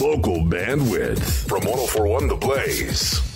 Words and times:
local 0.00 0.38
bandwidth 0.38 1.46
from 1.48 1.60
1041 1.64 2.28
The 2.28 2.34
Blaze. 2.36 3.33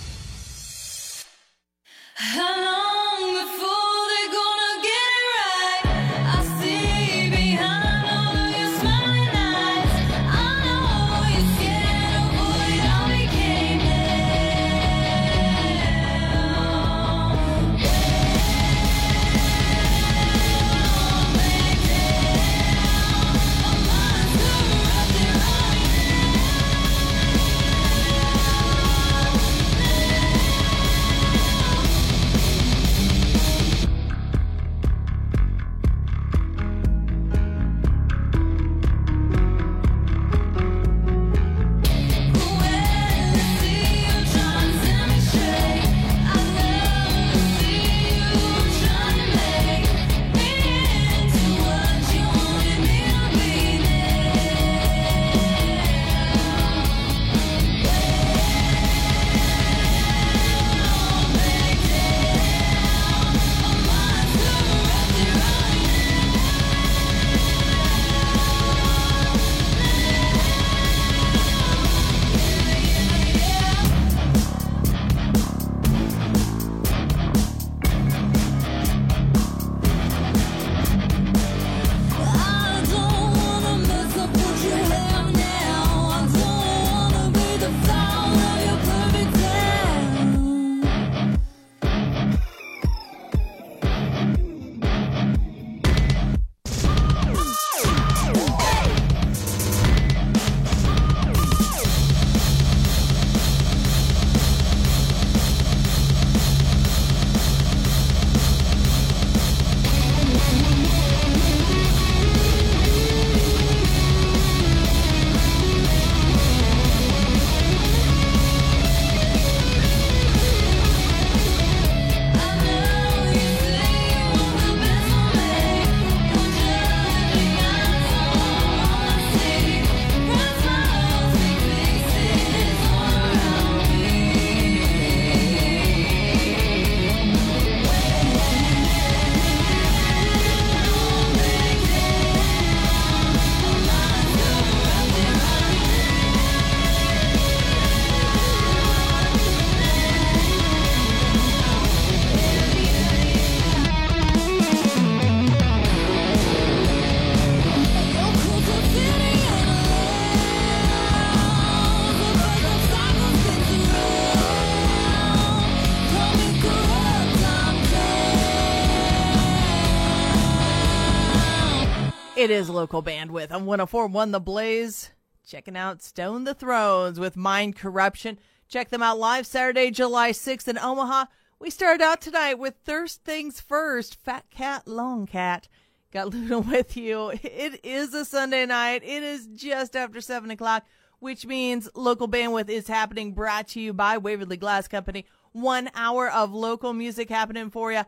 It 172.49 172.53
is 172.53 172.67
local 172.67 173.03
bandwidth 173.03 173.51
on 173.51 173.67
1041 173.67 174.31
The 174.31 174.39
Blaze. 174.39 175.11
Checking 175.45 175.77
out 175.77 176.01
Stone 176.01 176.45
the 176.45 176.55
Thrones 176.55 177.19
with 177.19 177.37
Mind 177.37 177.75
Corruption. 177.75 178.39
Check 178.67 178.89
them 178.89 179.03
out 179.03 179.19
live 179.19 179.45
Saturday, 179.45 179.91
July 179.91 180.31
6th 180.31 180.67
in 180.67 180.79
Omaha. 180.79 181.25
We 181.59 181.69
started 181.69 182.01
out 182.03 182.21
tonight 182.21 182.57
with 182.57 182.73
Thirst 182.83 183.23
Things 183.23 183.61
First, 183.61 184.15
Fat 184.15 184.49
Cat, 184.49 184.87
Long 184.87 185.27
Cat. 185.27 185.67
Got 186.11 186.29
Luna 186.33 186.57
with 186.57 186.97
you. 186.97 187.29
It 187.43 187.81
is 187.85 188.15
a 188.15 188.25
Sunday 188.25 188.65
night. 188.65 189.03
It 189.03 189.21
is 189.21 189.45
just 189.53 189.95
after 189.95 190.19
7 190.19 190.49
o'clock, 190.49 190.87
which 191.19 191.45
means 191.45 191.87
local 191.93 192.27
bandwidth 192.27 192.67
is 192.67 192.87
happening, 192.87 193.33
brought 193.33 193.67
to 193.67 193.79
you 193.79 193.93
by 193.93 194.17
Waverly 194.17 194.57
Glass 194.57 194.87
Company. 194.87 195.27
One 195.51 195.91
hour 195.93 196.27
of 196.27 196.51
local 196.51 196.93
music 196.93 197.29
happening 197.29 197.69
for 197.69 197.91
you. 197.91 198.05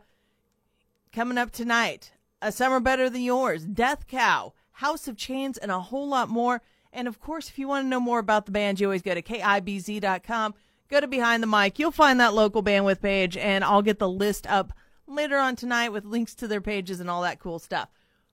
Coming 1.12 1.38
up 1.38 1.52
tonight, 1.52 2.10
A 2.42 2.50
Summer 2.50 2.80
Better 2.80 3.08
Than 3.08 3.22
Yours, 3.22 3.64
Death 3.64 4.08
Cow, 4.08 4.52
House 4.72 5.06
of 5.06 5.16
Chains, 5.16 5.58
and 5.58 5.70
a 5.70 5.78
whole 5.78 6.08
lot 6.08 6.28
more. 6.28 6.60
And 6.92 7.06
of 7.06 7.20
course, 7.20 7.48
if 7.48 7.56
you 7.56 7.68
want 7.68 7.84
to 7.84 7.88
know 7.88 8.00
more 8.00 8.18
about 8.18 8.46
the 8.46 8.52
band, 8.52 8.80
you 8.80 8.88
always 8.88 9.00
go 9.00 9.14
to 9.14 9.22
KIBZ.com. 9.22 10.54
Go 10.90 11.00
to 11.00 11.06
Behind 11.06 11.42
the 11.42 11.46
Mic. 11.46 11.78
You'll 11.78 11.92
find 11.92 12.18
that 12.18 12.34
local 12.34 12.62
bandwidth 12.62 13.00
page, 13.00 13.36
and 13.36 13.62
I'll 13.62 13.80
get 13.80 14.00
the 14.00 14.08
list 14.08 14.46
up 14.48 14.72
later 15.06 15.38
on 15.38 15.54
tonight 15.54 15.90
with 15.90 16.04
links 16.04 16.34
to 16.34 16.48
their 16.48 16.60
pages 16.60 16.98
and 16.98 17.08
all 17.08 17.22
that 17.22 17.38
cool 17.38 17.60
stuff. 17.60 17.88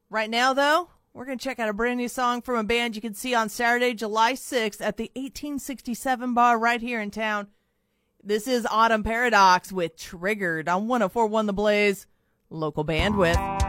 Right 0.09 0.29
now, 0.29 0.53
though, 0.53 0.89
we're 1.13 1.25
going 1.25 1.37
to 1.37 1.43
check 1.43 1.59
out 1.59 1.69
a 1.69 1.73
brand 1.73 1.99
new 1.99 2.07
song 2.07 2.41
from 2.41 2.55
a 2.55 2.63
band 2.63 2.95
you 2.95 3.01
can 3.01 3.13
see 3.13 3.35
on 3.35 3.47
Saturday, 3.47 3.93
July 3.93 4.33
6th 4.33 4.81
at 4.81 4.97
the 4.97 5.11
1867 5.13 6.33
bar 6.33 6.57
right 6.57 6.81
here 6.81 6.99
in 6.99 7.11
town. 7.11 7.47
This 8.23 8.47
is 8.47 8.67
Autumn 8.69 9.03
Paradox 9.03 9.71
with 9.71 9.95
Triggered 9.95 10.67
on 10.67 10.87
1041 10.87 11.45
The 11.45 11.53
Blaze, 11.53 12.07
local 12.49 12.83
bandwidth. 12.83 13.68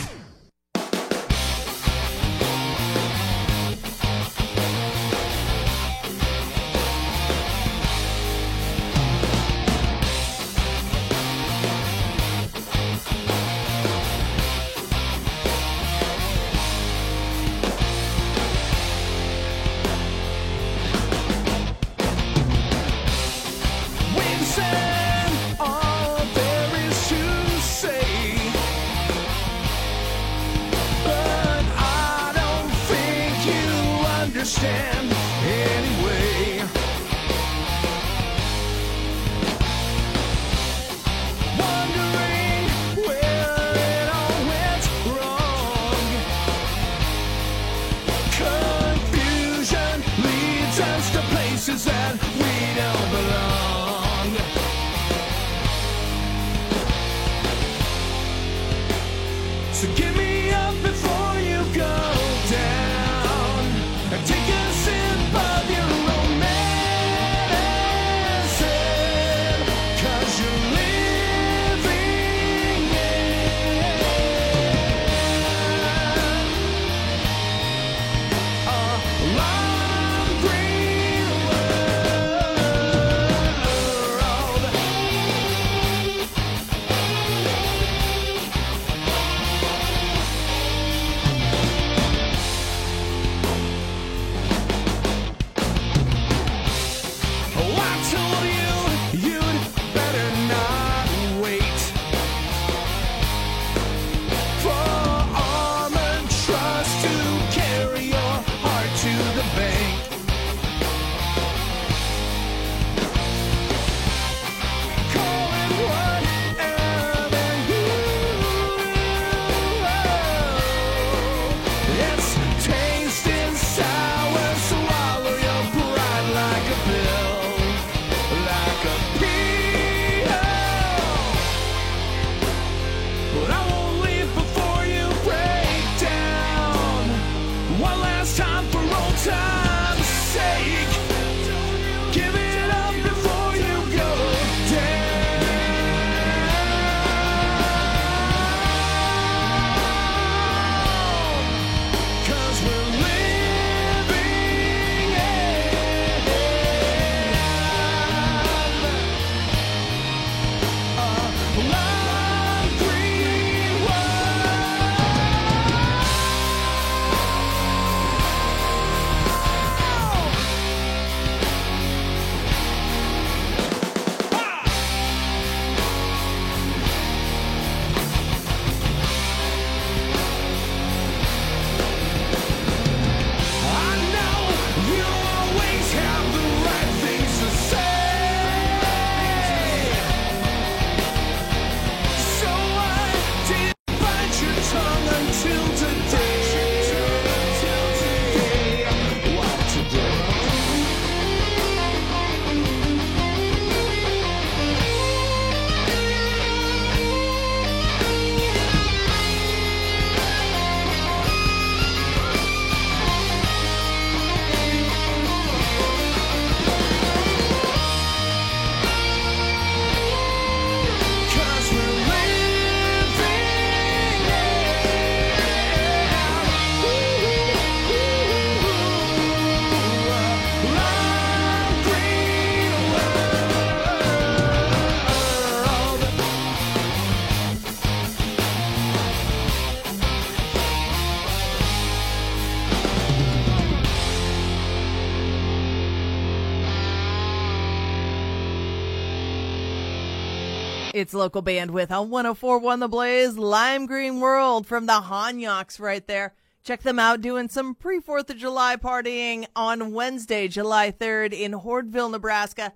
It's 251.11 251.15
local 251.17 251.43
bandwidth 251.43 251.91
on 251.91 252.09
1041 252.09 252.79
The 252.79 252.87
Blaze, 252.87 253.37
Lime 253.37 253.85
Green 253.85 254.21
World 254.21 254.65
from 254.65 254.85
the 254.85 255.01
Hanyaks 255.01 255.77
right 255.77 256.07
there. 256.07 256.33
Check 256.63 256.83
them 256.83 256.99
out 256.99 257.19
doing 257.19 257.49
some 257.49 257.75
pre 257.75 257.99
4th 257.99 258.29
of 258.29 258.37
July 258.37 258.77
partying 258.77 259.45
on 259.53 259.91
Wednesday, 259.91 260.47
July 260.47 260.89
3rd 260.89 261.33
in 261.33 261.51
Hordville, 261.51 262.09
Nebraska. 262.09 262.71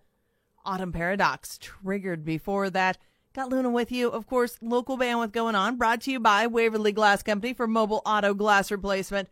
Autumn 0.65 0.91
Paradox 0.91 1.57
triggered 1.61 2.25
before 2.25 2.69
that. 2.69 2.97
Got 3.33 3.51
Luna 3.51 3.69
with 3.69 3.89
you. 3.89 4.09
Of 4.09 4.27
course, 4.27 4.57
local 4.61 4.97
bandwidth 4.97 5.31
going 5.31 5.55
on. 5.55 5.77
Brought 5.77 6.01
to 6.01 6.11
you 6.11 6.19
by 6.19 6.45
Waverly 6.45 6.91
Glass 6.91 7.23
Company 7.23 7.53
for 7.53 7.67
mobile 7.67 8.01
auto 8.05 8.33
glass 8.33 8.69
replacement. 8.69 9.29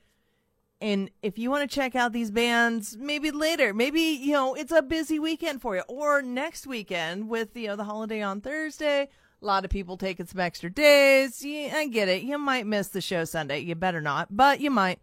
And 0.83 1.09
if 1.21 1.39
you 1.39 1.49
want 1.49 1.69
to 1.69 1.73
check 1.73 1.95
out 1.95 2.11
these 2.11 2.29
bands, 2.29 2.97
maybe 2.99 3.31
later, 3.31 3.73
maybe, 3.73 4.01
you 4.01 4.33
know, 4.33 4.53
it's 4.53 4.73
a 4.73 4.81
busy 4.81 5.17
weekend 5.17 5.61
for 5.61 5.77
you 5.77 5.81
or 5.87 6.21
next 6.21 6.67
weekend 6.67 7.29
with, 7.29 7.55
you 7.55 7.67
know, 7.67 7.77
the 7.77 7.85
holiday 7.85 8.21
on 8.21 8.41
Thursday. 8.41 9.07
A 9.41 9.45
lot 9.45 9.63
of 9.63 9.71
people 9.71 9.95
taking 9.95 10.25
some 10.25 10.41
extra 10.41 10.69
days. 10.69 11.41
Yeah, 11.41 11.71
I 11.73 11.87
get 11.87 12.09
it. 12.09 12.23
You 12.23 12.37
might 12.37 12.67
miss 12.67 12.89
the 12.89 12.99
show 12.99 13.23
Sunday. 13.23 13.59
You 13.59 13.75
better 13.75 14.01
not, 14.01 14.35
but 14.35 14.59
you 14.59 14.69
might. 14.69 14.99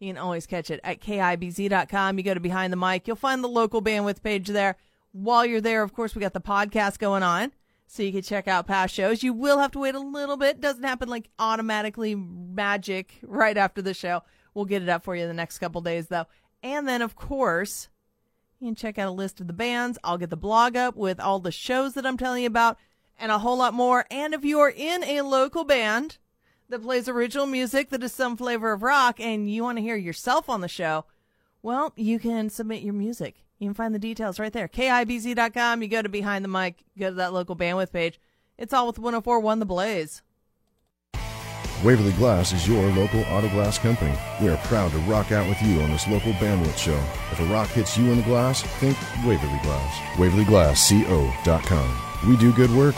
You 0.00 0.14
can 0.14 0.16
always 0.16 0.46
catch 0.46 0.70
it 0.70 0.80
at 0.82 1.02
KIBZ.com. 1.02 2.16
You 2.16 2.24
go 2.24 2.32
to 2.32 2.40
Behind 2.40 2.72
the 2.72 2.78
Mic. 2.78 3.06
You'll 3.06 3.16
find 3.16 3.44
the 3.44 3.48
local 3.48 3.82
bandwidth 3.82 4.22
page 4.22 4.48
there. 4.48 4.76
While 5.12 5.44
you're 5.44 5.60
there, 5.60 5.82
of 5.82 5.92
course, 5.92 6.14
we 6.14 6.22
got 6.22 6.32
the 6.32 6.40
podcast 6.40 6.98
going 6.98 7.22
on. 7.22 7.52
So 7.86 8.02
you 8.02 8.12
can 8.12 8.22
check 8.22 8.48
out 8.48 8.66
past 8.66 8.94
shows. 8.94 9.22
You 9.22 9.34
will 9.34 9.58
have 9.58 9.72
to 9.72 9.78
wait 9.78 9.94
a 9.94 10.00
little 10.00 10.38
bit. 10.38 10.62
Doesn't 10.62 10.84
happen 10.84 11.10
like 11.10 11.28
automatically 11.38 12.14
magic 12.14 13.18
right 13.22 13.58
after 13.58 13.82
the 13.82 13.92
show. 13.92 14.22
We'll 14.58 14.64
get 14.64 14.82
it 14.82 14.88
up 14.88 15.04
for 15.04 15.14
you 15.14 15.22
in 15.22 15.28
the 15.28 15.34
next 15.34 15.60
couple 15.60 15.80
days 15.82 16.08
though. 16.08 16.26
And 16.64 16.88
then 16.88 17.00
of 17.00 17.14
course, 17.14 17.88
you 18.58 18.66
can 18.66 18.74
check 18.74 18.98
out 18.98 19.06
a 19.06 19.12
list 19.12 19.40
of 19.40 19.46
the 19.46 19.52
bands. 19.52 20.00
I'll 20.02 20.18
get 20.18 20.30
the 20.30 20.36
blog 20.36 20.76
up 20.76 20.96
with 20.96 21.20
all 21.20 21.38
the 21.38 21.52
shows 21.52 21.94
that 21.94 22.04
I'm 22.04 22.16
telling 22.16 22.42
you 22.42 22.48
about 22.48 22.76
and 23.20 23.30
a 23.30 23.38
whole 23.38 23.56
lot 23.56 23.72
more. 23.72 24.04
And 24.10 24.34
if 24.34 24.44
you 24.44 24.58
are 24.58 24.74
in 24.76 25.04
a 25.04 25.20
local 25.20 25.62
band 25.62 26.18
that 26.68 26.82
plays 26.82 27.08
original 27.08 27.46
music 27.46 27.90
that 27.90 28.02
is 28.02 28.10
some 28.10 28.36
flavor 28.36 28.72
of 28.72 28.82
rock 28.82 29.20
and 29.20 29.48
you 29.48 29.62
want 29.62 29.78
to 29.78 29.82
hear 29.82 29.94
yourself 29.94 30.48
on 30.48 30.60
the 30.60 30.66
show, 30.66 31.04
well, 31.62 31.92
you 31.94 32.18
can 32.18 32.50
submit 32.50 32.82
your 32.82 32.94
music. 32.94 33.44
You 33.60 33.68
can 33.68 33.74
find 33.74 33.94
the 33.94 34.00
details 34.00 34.40
right 34.40 34.52
there. 34.52 34.66
KIBZ.com. 34.66 35.82
You 35.82 35.88
go 35.88 36.02
to 36.02 36.08
Behind 36.08 36.44
the 36.44 36.48
Mic, 36.48 36.82
go 36.98 37.10
to 37.10 37.14
that 37.14 37.32
local 37.32 37.54
bandwidth 37.54 37.92
page. 37.92 38.20
It's 38.58 38.72
all 38.72 38.88
with 38.88 38.98
1041 38.98 39.60
The 39.60 39.66
Blaze. 39.66 40.22
Waverly 41.84 42.12
Glass 42.12 42.52
is 42.52 42.66
your 42.66 42.82
local 42.92 43.20
auto 43.30 43.48
glass 43.50 43.78
company. 43.78 44.12
We 44.40 44.48
are 44.48 44.56
proud 44.64 44.90
to 44.90 44.98
rock 44.98 45.30
out 45.30 45.48
with 45.48 45.62
you 45.62 45.80
on 45.80 45.92
this 45.92 46.08
local 46.08 46.32
bandwidth 46.32 46.76
show. 46.76 47.00
If 47.30 47.38
a 47.38 47.44
rock 47.44 47.68
hits 47.68 47.96
you 47.96 48.10
in 48.10 48.16
the 48.16 48.24
glass, 48.24 48.62
think 48.62 48.98
Waverly 49.24 49.60
Glass. 49.62 49.98
WaverlyGlassCO.com. 50.16 52.28
We 52.28 52.36
do 52.36 52.52
good 52.52 52.72
work. 52.72 52.96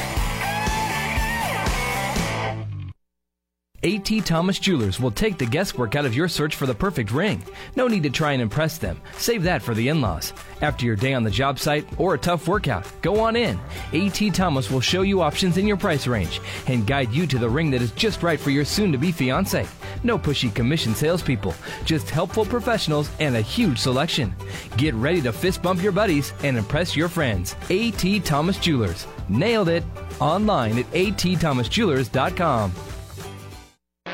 A.T. 3.82 4.20
Thomas 4.20 4.58
Jewelers 4.58 5.00
will 5.00 5.10
take 5.10 5.38
the 5.38 5.46
guesswork 5.46 5.96
out 5.96 6.04
of 6.04 6.14
your 6.14 6.28
search 6.28 6.54
for 6.54 6.66
the 6.66 6.74
perfect 6.74 7.10
ring. 7.10 7.42
No 7.76 7.88
need 7.88 8.02
to 8.02 8.10
try 8.10 8.32
and 8.32 8.42
impress 8.42 8.76
them. 8.76 9.00
Save 9.16 9.42
that 9.44 9.62
for 9.62 9.72
the 9.72 9.88
in 9.88 10.02
laws. 10.02 10.34
After 10.60 10.84
your 10.84 10.96
day 10.96 11.14
on 11.14 11.22
the 11.22 11.30
job 11.30 11.58
site 11.58 11.88
or 11.98 12.12
a 12.12 12.18
tough 12.18 12.46
workout, 12.46 12.86
go 13.00 13.20
on 13.20 13.36
in. 13.36 13.58
A.T. 13.94 14.32
Thomas 14.32 14.70
will 14.70 14.82
show 14.82 15.00
you 15.00 15.22
options 15.22 15.56
in 15.56 15.66
your 15.66 15.78
price 15.78 16.06
range 16.06 16.42
and 16.66 16.86
guide 16.86 17.10
you 17.10 17.26
to 17.26 17.38
the 17.38 17.48
ring 17.48 17.70
that 17.70 17.80
is 17.80 17.92
just 17.92 18.22
right 18.22 18.38
for 18.38 18.50
your 18.50 18.66
soon 18.66 18.92
to 18.92 18.98
be 18.98 19.10
fiance. 19.10 19.66
No 20.04 20.18
pushy 20.18 20.54
commission 20.54 20.94
salespeople, 20.94 21.54
just 21.86 22.10
helpful 22.10 22.44
professionals 22.44 23.10
and 23.18 23.34
a 23.34 23.40
huge 23.40 23.78
selection. 23.78 24.34
Get 24.76 24.92
ready 24.94 25.22
to 25.22 25.32
fist 25.32 25.62
bump 25.62 25.82
your 25.82 25.92
buddies 25.92 26.34
and 26.44 26.58
impress 26.58 26.94
your 26.94 27.08
friends. 27.08 27.56
A.T. 27.70 28.20
Thomas 28.20 28.58
Jewelers. 28.58 29.06
Nailed 29.30 29.70
it. 29.70 29.84
Online 30.20 30.80
at 30.80 30.90
atthomasjewelers.com. 30.90 32.72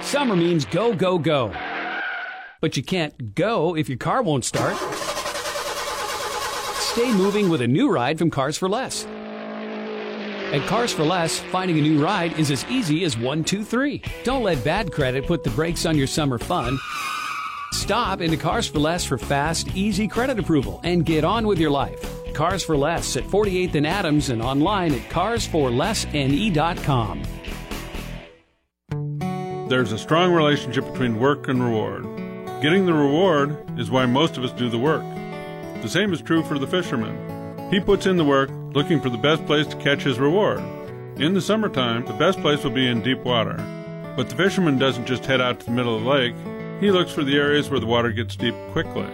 Summer 0.06 0.36
means 0.36 0.64
go, 0.64 0.94
go, 0.94 1.18
go. 1.18 1.52
But 2.60 2.76
you 2.76 2.84
can't 2.84 3.34
go 3.34 3.76
if 3.76 3.88
your 3.88 3.98
car 3.98 4.22
won't 4.22 4.44
start. 4.44 4.76
Stay 6.78 7.12
moving 7.12 7.48
with 7.48 7.60
a 7.60 7.66
new 7.66 7.90
ride 7.90 8.16
from 8.16 8.30
Cars 8.30 8.56
for 8.56 8.68
Less. 8.68 9.04
At 10.54 10.64
Cars 10.68 10.92
for 10.92 11.02
Less, 11.02 11.40
finding 11.40 11.76
a 11.76 11.80
new 11.80 12.00
ride 12.00 12.38
is 12.38 12.52
as 12.52 12.64
easy 12.66 13.02
as 13.02 13.18
one, 13.18 13.42
two, 13.42 13.64
three. 13.64 14.00
Don't 14.22 14.44
let 14.44 14.62
bad 14.62 14.92
credit 14.92 15.26
put 15.26 15.42
the 15.42 15.50
brakes 15.50 15.84
on 15.84 15.98
your 15.98 16.06
summer 16.06 16.38
fun. 16.38 16.78
Stop 17.72 18.20
into 18.20 18.36
Cars 18.36 18.68
for 18.68 18.78
Less 18.78 19.04
for 19.04 19.18
fast, 19.18 19.74
easy 19.74 20.06
credit 20.06 20.38
approval 20.38 20.80
and 20.84 21.04
get 21.04 21.24
on 21.24 21.48
with 21.48 21.58
your 21.58 21.72
life. 21.72 22.32
Cars 22.32 22.62
for 22.62 22.76
Less 22.76 23.16
at 23.16 23.24
48th 23.24 23.74
and 23.74 23.88
Adams 23.88 24.30
and 24.30 24.40
online 24.40 24.94
at 24.94 25.02
carsforlessne.com. 25.10 27.22
There's 29.68 29.90
a 29.90 29.98
strong 29.98 30.32
relationship 30.32 30.84
between 30.92 31.18
work 31.18 31.48
and 31.48 31.60
reward. 31.60 32.04
Getting 32.62 32.86
the 32.86 32.92
reward 32.92 33.56
is 33.76 33.90
why 33.90 34.06
most 34.06 34.36
of 34.36 34.44
us 34.44 34.52
do 34.52 34.68
the 34.68 34.78
work. 34.78 35.02
The 35.82 35.88
same 35.88 36.12
is 36.12 36.22
true 36.22 36.44
for 36.44 36.56
the 36.56 36.68
fisherman. 36.68 37.68
He 37.72 37.80
puts 37.80 38.06
in 38.06 38.16
the 38.16 38.24
work 38.24 38.48
looking 38.74 39.00
for 39.00 39.10
the 39.10 39.18
best 39.18 39.44
place 39.44 39.66
to 39.66 39.76
catch 39.78 40.04
his 40.04 40.20
reward. 40.20 40.60
In 41.16 41.34
the 41.34 41.40
summertime, 41.40 42.04
the 42.06 42.12
best 42.12 42.40
place 42.42 42.62
will 42.62 42.70
be 42.70 42.86
in 42.86 43.02
deep 43.02 43.18
water. 43.24 43.56
But 44.16 44.28
the 44.28 44.36
fisherman 44.36 44.78
doesn't 44.78 45.06
just 45.06 45.26
head 45.26 45.40
out 45.40 45.58
to 45.58 45.66
the 45.66 45.72
middle 45.72 45.96
of 45.96 46.04
the 46.04 46.10
lake, 46.10 46.36
he 46.80 46.92
looks 46.92 47.10
for 47.10 47.24
the 47.24 47.36
areas 47.36 47.68
where 47.68 47.80
the 47.80 47.86
water 47.86 48.12
gets 48.12 48.36
deep 48.36 48.54
quickly. 48.70 49.08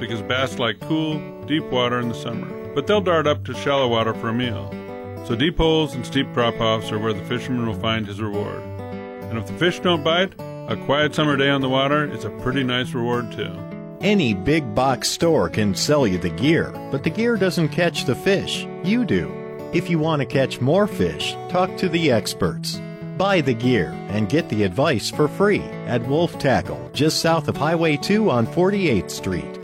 Because 0.00 0.20
bass 0.22 0.58
like 0.58 0.80
cool, 0.80 1.20
deep 1.46 1.64
water 1.66 2.00
in 2.00 2.08
the 2.08 2.14
summer. 2.16 2.48
But 2.74 2.88
they'll 2.88 3.00
dart 3.00 3.28
up 3.28 3.44
to 3.44 3.54
shallow 3.54 3.86
water 3.86 4.14
for 4.14 4.30
a 4.30 4.34
meal. 4.34 4.68
So 5.28 5.36
deep 5.36 5.58
holes 5.58 5.94
and 5.94 6.04
steep 6.04 6.32
drop 6.32 6.60
offs 6.60 6.90
are 6.90 6.98
where 6.98 7.12
the 7.12 7.24
fisherman 7.26 7.66
will 7.66 7.74
find 7.74 8.04
his 8.04 8.20
reward. 8.20 8.71
And 9.32 9.40
if 9.40 9.46
the 9.46 9.54
fish 9.54 9.80
don't 9.80 10.04
bite, 10.04 10.34
a 10.68 10.76
quiet 10.84 11.14
summer 11.14 11.38
day 11.38 11.48
on 11.48 11.62
the 11.62 11.68
water 11.70 12.04
is 12.04 12.26
a 12.26 12.30
pretty 12.42 12.62
nice 12.62 12.92
reward 12.92 13.32
too. 13.32 13.50
Any 14.02 14.34
big 14.34 14.74
box 14.74 15.08
store 15.08 15.48
can 15.48 15.74
sell 15.74 16.06
you 16.06 16.18
the 16.18 16.28
gear, 16.28 16.70
but 16.90 17.02
the 17.02 17.08
gear 17.08 17.38
doesn't 17.38 17.70
catch 17.70 18.04
the 18.04 18.14
fish. 18.14 18.66
You 18.84 19.06
do. 19.06 19.32
If 19.72 19.88
you 19.88 19.98
want 19.98 20.20
to 20.20 20.26
catch 20.26 20.60
more 20.60 20.86
fish, 20.86 21.34
talk 21.48 21.74
to 21.78 21.88
the 21.88 22.12
experts. 22.12 22.78
Buy 23.16 23.40
the 23.40 23.54
gear 23.54 23.92
and 24.10 24.28
get 24.28 24.50
the 24.50 24.64
advice 24.64 25.08
for 25.08 25.28
free 25.28 25.62
at 25.86 26.06
Wolf 26.06 26.38
Tackle, 26.38 26.90
just 26.92 27.20
south 27.20 27.48
of 27.48 27.56
Highway 27.56 27.96
2 27.96 28.30
on 28.30 28.46
48th 28.46 29.10
Street. 29.10 29.58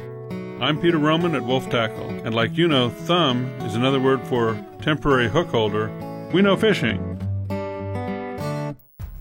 I'm 0.62 0.80
Peter 0.80 0.96
Roman 0.96 1.34
at 1.34 1.44
Wolf 1.44 1.68
Tackle, 1.68 2.08
and 2.08 2.34
like 2.34 2.56
you 2.56 2.68
know, 2.68 2.88
thumb 2.88 3.52
is 3.66 3.74
another 3.74 4.00
word 4.00 4.26
for 4.28 4.58
temporary 4.80 5.28
hook 5.28 5.48
holder. 5.48 5.90
We 6.32 6.40
know 6.40 6.56
fishing. 6.56 7.17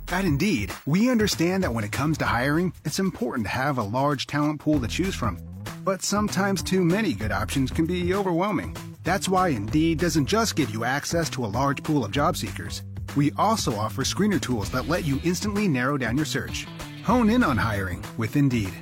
At 0.09 0.23
Indeed, 0.23 0.71
we 0.85 1.09
understand 1.09 1.63
that 1.63 1.73
when 1.73 1.83
it 1.83 1.91
comes 1.91 2.17
to 2.19 2.25
hiring, 2.25 2.73
it's 2.85 2.99
important 2.99 3.45
to 3.45 3.51
have 3.51 3.77
a 3.77 3.83
large 3.83 4.25
talent 4.25 4.61
pool 4.61 4.79
to 4.79 4.87
choose 4.87 5.15
from. 5.15 5.37
But 5.83 6.01
sometimes 6.01 6.63
too 6.63 6.85
many 6.85 7.13
good 7.13 7.31
options 7.31 7.71
can 7.71 7.85
be 7.85 8.13
overwhelming. 8.13 8.75
That's 9.03 9.27
why 9.27 9.49
Indeed 9.49 9.99
doesn't 9.99 10.27
just 10.27 10.55
give 10.55 10.69
you 10.69 10.85
access 10.85 11.29
to 11.31 11.43
a 11.43 11.51
large 11.51 11.83
pool 11.83 12.05
of 12.05 12.11
job 12.13 12.37
seekers. 12.37 12.83
We 13.17 13.33
also 13.33 13.75
offer 13.75 14.03
screener 14.03 14.39
tools 14.39 14.69
that 14.69 14.87
let 14.87 15.05
you 15.05 15.19
instantly 15.25 15.67
narrow 15.67 15.97
down 15.97 16.15
your 16.15 16.25
search. 16.25 16.65
Hone 17.03 17.29
in 17.29 17.43
on 17.43 17.57
hiring 17.57 18.01
with 18.15 18.37
Indeed. 18.37 18.73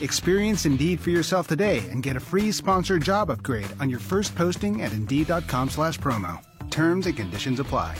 Experience 0.00 0.64
Indeed 0.64 1.00
for 1.00 1.10
yourself 1.10 1.48
today 1.48 1.84
and 1.90 2.02
get 2.02 2.16
a 2.16 2.20
free 2.20 2.50
sponsored 2.50 3.02
job 3.04 3.28
upgrade 3.28 3.68
on 3.78 3.90
your 3.90 4.00
first 4.00 4.34
posting 4.34 4.80
at 4.80 4.92
Indeed.com/promo. 4.92 6.40
Terms 6.70 7.06
and 7.06 7.16
conditions 7.16 7.60
apply. 7.60 7.94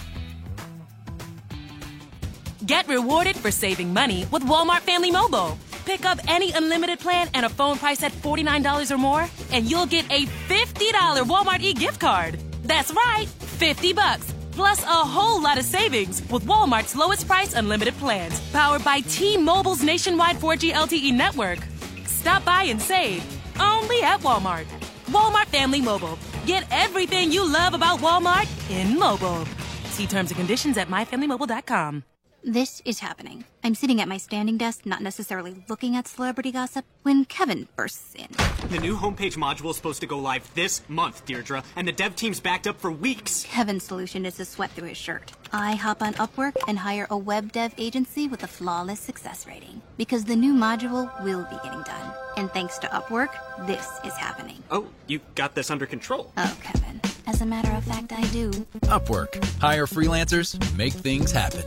Get 2.73 2.89
rewarded 2.89 3.37
for 3.37 3.51
saving 3.51 3.93
money 3.93 4.25
with 4.33 4.43
Walmart 4.45 4.81
Family 4.81 5.11
Mobile. 5.11 5.59
Pick 5.85 6.07
up 6.07 6.19
any 6.27 6.53
unlimited 6.53 7.01
plan 7.01 7.29
and 7.35 7.45
a 7.45 7.51
phone 7.51 7.77
price 7.77 8.03
at 8.03 8.13
$49 8.13 8.91
or 8.91 8.97
more, 8.97 9.29
and 9.53 9.71
you'll 9.71 9.85
get 9.85 10.11
a 10.11 10.25
$50 10.49 10.95
Walmart 11.27 11.61
e-gift 11.61 12.01
card. 12.01 12.41
That's 12.65 12.91
right, 12.95 13.27
50 13.29 13.93
bucks. 13.93 14.33
Plus 14.53 14.83
a 14.85 15.05
whole 15.15 15.43
lot 15.43 15.59
of 15.59 15.67
savings 15.67 16.23
with 16.31 16.47
Walmart's 16.47 16.97
lowest 16.97 17.27
price 17.27 17.53
unlimited 17.53 17.93
plans, 17.99 18.41
powered 18.53 18.83
by 18.83 19.01
T-Mobile's 19.01 19.83
nationwide 19.83 20.37
4G 20.37 20.73
LTE 20.73 21.09
E 21.09 21.13
network. 21.13 21.59
Stop 22.07 22.43
by 22.47 22.63
and 22.73 22.81
save, 22.81 23.23
only 23.61 24.01
at 24.03 24.21
Walmart. 24.21 24.65
Walmart 25.09 25.49
Family 25.49 25.83
Mobile. 25.83 26.19
Get 26.47 26.65
everything 26.71 27.33
you 27.33 27.45
love 27.45 27.75
about 27.75 27.99
Walmart 27.99 28.49
in 28.71 28.99
mobile. 28.99 29.45
See 29.91 30.07
terms 30.07 30.31
and 30.31 30.39
conditions 30.39 30.79
at 30.79 30.89
myfamilymobile.com. 30.89 32.05
This 32.44 32.83
is 32.85 32.98
happening. 32.98 33.44
I'm 33.62 33.76
sitting 33.76 34.00
at 34.00 34.09
my 34.09 34.16
standing 34.16 34.57
desk, 34.59 34.85
not 34.85 35.00
necessarily 35.00 35.62
looking 35.68 35.94
at 35.94 36.09
celebrity 36.09 36.50
gossip, 36.50 36.85
when 37.02 37.24
Kevin 37.24 37.68
bursts 37.76 38.16
in. 38.16 38.26
The 38.68 38.81
new 38.81 38.96
homepage 38.96 39.37
module 39.37 39.70
is 39.70 39.76
supposed 39.76 40.00
to 40.00 40.09
go 40.09 40.18
live 40.18 40.52
this 40.55 40.83
month, 40.88 41.24
Deirdre, 41.24 41.62
and 41.76 41.87
the 41.87 41.92
dev 41.92 42.16
team's 42.16 42.40
backed 42.40 42.66
up 42.66 42.81
for 42.81 42.90
weeks. 42.90 43.46
Kevin's 43.48 43.85
solution 43.85 44.26
is 44.26 44.35
to 44.35 44.44
sweat 44.44 44.70
through 44.70 44.88
his 44.88 44.96
shirt. 44.98 45.31
I 45.52 45.76
hop 45.76 46.02
on 46.02 46.14
Upwork 46.14 46.57
and 46.66 46.81
hire 46.81 47.07
a 47.11 47.16
web 47.16 47.52
dev 47.52 47.74
agency 47.78 48.26
with 48.26 48.42
a 48.42 48.48
flawless 48.48 48.98
success 48.98 49.46
rating. 49.46 49.81
Because 49.96 50.24
the 50.24 50.35
new 50.35 50.52
module 50.52 51.22
will 51.22 51.44
be 51.44 51.57
getting 51.62 51.83
done. 51.83 52.12
And 52.37 52.50
thanks 52.50 52.76
to 52.81 52.88
Upwork, 52.88 53.31
this 53.68 53.88
is 54.05 54.14
happening. 54.14 54.61
Oh, 54.68 54.88
you 55.07 55.20
got 55.37 55.55
this 55.55 55.70
under 55.70 55.87
control. 55.87 56.33
Oh, 56.37 56.59
Kevin. 56.61 57.00
As 57.28 57.40
a 57.40 57.46
matter 57.46 57.70
of 57.70 57.85
fact, 57.85 58.12
I 58.12 58.22
do. 58.33 58.50
Upwork. 58.87 59.44
Hire 59.61 59.87
freelancers, 59.87 60.59
make 60.76 60.92
things 60.92 61.31
happen. 61.31 61.62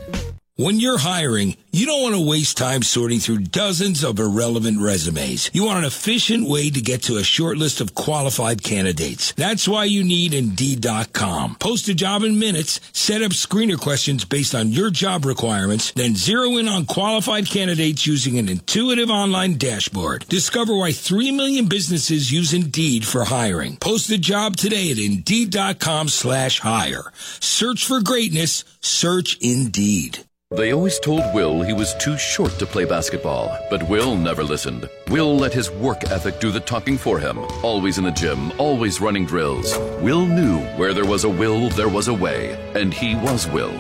When 0.58 0.80
you're 0.80 0.98
hiring, 0.98 1.58
you 1.74 1.86
don't 1.86 2.02
want 2.02 2.16
to 2.16 2.30
waste 2.30 2.56
time 2.56 2.82
sorting 2.82 3.20
through 3.20 3.40
dozens 3.40 4.06
of 4.06 4.20
irrelevant 4.20 4.80
resumes. 4.80 5.52
You 5.52 5.66
want 5.66 5.80
an 5.80 5.84
efficient 5.84 6.48
way 6.48 6.70
to 6.70 6.80
get 6.80 7.04
to 7.04 7.18
a 7.18 7.26
short 7.26 7.58
list 7.58 7.82
of 7.82 7.94
qualified 7.94 8.64
candidates. 8.64 9.34
That's 9.34 9.68
why 9.68 9.84
you 9.84 10.06
need 10.06 10.34
Indeed.com. 10.34 11.56
Post 11.56 11.90
a 11.90 11.94
job 11.94 12.24
in 12.24 12.40
minutes, 12.40 12.80
set 12.94 13.22
up 13.22 13.34
screener 13.34 13.78
questions 13.78 14.24
based 14.24 14.56
on 14.56 14.72
your 14.72 14.92
job 14.92 15.26
requirements, 15.26 15.92
then 15.92 16.16
zero 16.16 16.56
in 16.56 16.70
on 16.70 16.86
qualified 16.86 17.48
candidates 17.48 18.08
using 18.08 18.38
an 18.38 18.48
intuitive 18.48 19.10
online 19.10 19.58
dashboard. 19.58 20.26
Discover 20.30 20.78
why 20.78 20.94
3 20.94 21.34
million 21.34 21.66
businesses 21.66 22.32
use 22.32 22.54
Indeed 22.54 23.06
for 23.06 23.26
hiring. 23.26 23.76
Post 23.76 24.10
a 24.10 24.18
job 24.18 24.56
today 24.56 24.90
at 24.90 25.00
Indeed.com 25.00 26.08
slash 26.08 26.62
hire. 26.62 27.12
Search 27.42 27.86
for 27.86 28.00
greatness. 28.00 28.64
Search 28.80 29.38
Indeed. 29.42 30.24
They 30.56 30.72
always 30.72 31.00
told 31.02 31.22
Will 31.34 31.64
he 31.64 31.74
was 31.74 31.94
too 31.96 32.18
short 32.18 32.52
to 32.60 32.66
play 32.66 32.86
basketball, 32.86 33.60
but 33.70 33.90
Will 33.90 34.16
never 34.16 34.42
listened. 34.42 34.90
Will 35.10 35.36
let 35.36 35.54
his 35.54 35.70
work 35.70 36.06
ethic 36.06 36.40
do 36.40 36.50
the 36.50 36.62
talking 36.62 36.98
for 36.98 37.20
him. 37.20 37.40
Always 37.62 37.98
in 37.98 38.06
the 38.06 38.12
gym, 38.12 38.54
always 38.58 39.02
running 39.02 39.26
drills. 39.26 39.78
Will 40.00 40.26
knew 40.26 40.60
where 40.78 40.94
there 40.94 41.04
was 41.04 41.26
a 41.26 41.30
will, 41.30 41.68
there 41.72 41.90
was 41.90 42.08
a 42.08 42.14
way, 42.14 42.54
and 42.74 42.94
he 42.94 43.16
was 43.16 43.50
Will. 43.50 43.74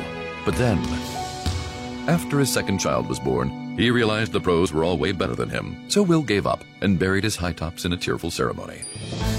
But 0.43 0.55
then, 0.55 0.79
after 2.09 2.39
his 2.39 2.51
second 2.51 2.79
child 2.79 3.07
was 3.07 3.21
born, 3.21 3.77
he 3.77 3.89
realized 3.89 4.33
the 4.33 4.41
pros 4.41 4.73
were 4.73 4.83
all 4.83 4.97
way 4.97 5.13
better 5.13 5.33
than 5.33 5.49
him. 5.49 5.89
So 5.89 6.03
Will 6.03 6.23
gave 6.23 6.45
up 6.45 6.65
and 6.81 6.99
buried 6.99 7.23
his 7.23 7.37
high 7.37 7.53
tops 7.53 7.85
in 7.85 7.93
a 7.93 7.97
tearful 7.97 8.31
ceremony. 8.31 8.81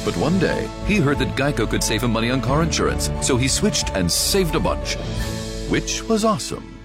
But 0.07 0.17
one 0.17 0.39
day, 0.39 0.71
he 0.87 0.97
heard 0.97 1.19
that 1.19 1.37
Geico 1.37 1.69
could 1.69 1.85
save 1.85 2.03
him 2.03 2.13
money 2.13 2.31
on 2.31 2.41
car 2.41 2.63
insurance, 2.63 3.11
so 3.21 3.37
he 3.37 3.47
switched 3.47 3.91
and 3.91 4.11
saved 4.11 4.55
a 4.55 4.61
bunch, 4.61 4.95
which 5.69 6.03
was 6.05 6.25
awesome. 6.25 6.76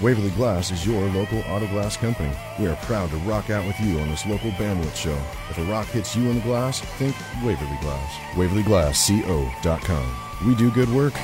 Waverly 0.00 0.30
Glass 0.30 0.70
is 0.70 0.86
your 0.86 1.04
local 1.08 1.40
auto 1.48 1.66
glass 1.66 1.96
company. 1.96 2.30
We 2.60 2.68
are 2.68 2.76
proud 2.76 3.10
to 3.10 3.16
rock 3.18 3.50
out 3.50 3.66
with 3.66 3.78
you 3.80 3.98
on 3.98 4.08
this 4.08 4.24
local 4.26 4.52
bandwidth 4.52 4.94
show. 4.94 5.18
If 5.50 5.58
a 5.58 5.64
rock 5.64 5.88
hits 5.88 6.14
you 6.14 6.30
in 6.30 6.36
the 6.36 6.42
glass, 6.42 6.80
think 6.80 7.16
Waverly 7.44 7.76
Glass. 7.80 8.14
WaverlyGlassCO.com. 8.34 10.16
We 10.46 10.54
do 10.54 10.70
good 10.70 10.88
work. 10.90 11.14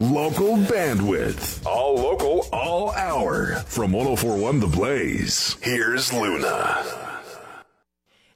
Local 0.00 0.56
bandwidth. 0.56 1.64
All 1.64 1.94
local, 1.94 2.48
all 2.52 2.90
hour. 2.90 3.54
From 3.66 3.92
1041 3.92 4.58
The 4.58 4.66
Blaze, 4.66 5.56
here's 5.62 6.12
Luna. 6.12 6.84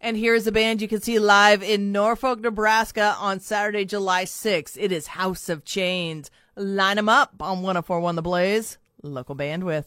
And 0.00 0.16
here's 0.16 0.46
a 0.46 0.52
band 0.52 0.80
you 0.82 0.88
can 0.88 1.00
see 1.00 1.18
live 1.18 1.62
in 1.62 1.92
Norfolk, 1.92 2.40
Nebraska 2.40 3.16
on 3.18 3.40
Saturday, 3.40 3.84
July 3.84 4.24
6th. 4.24 4.76
It 4.78 4.92
is 4.92 5.08
House 5.08 5.48
of 5.48 5.64
Chains. 5.64 6.30
Line 6.56 6.98
'em 6.98 7.08
up 7.08 7.34
on 7.40 7.62
1041 7.62 8.16
The 8.16 8.22
Blaze, 8.22 8.78
local 9.02 9.34
bandwidth. 9.34 9.86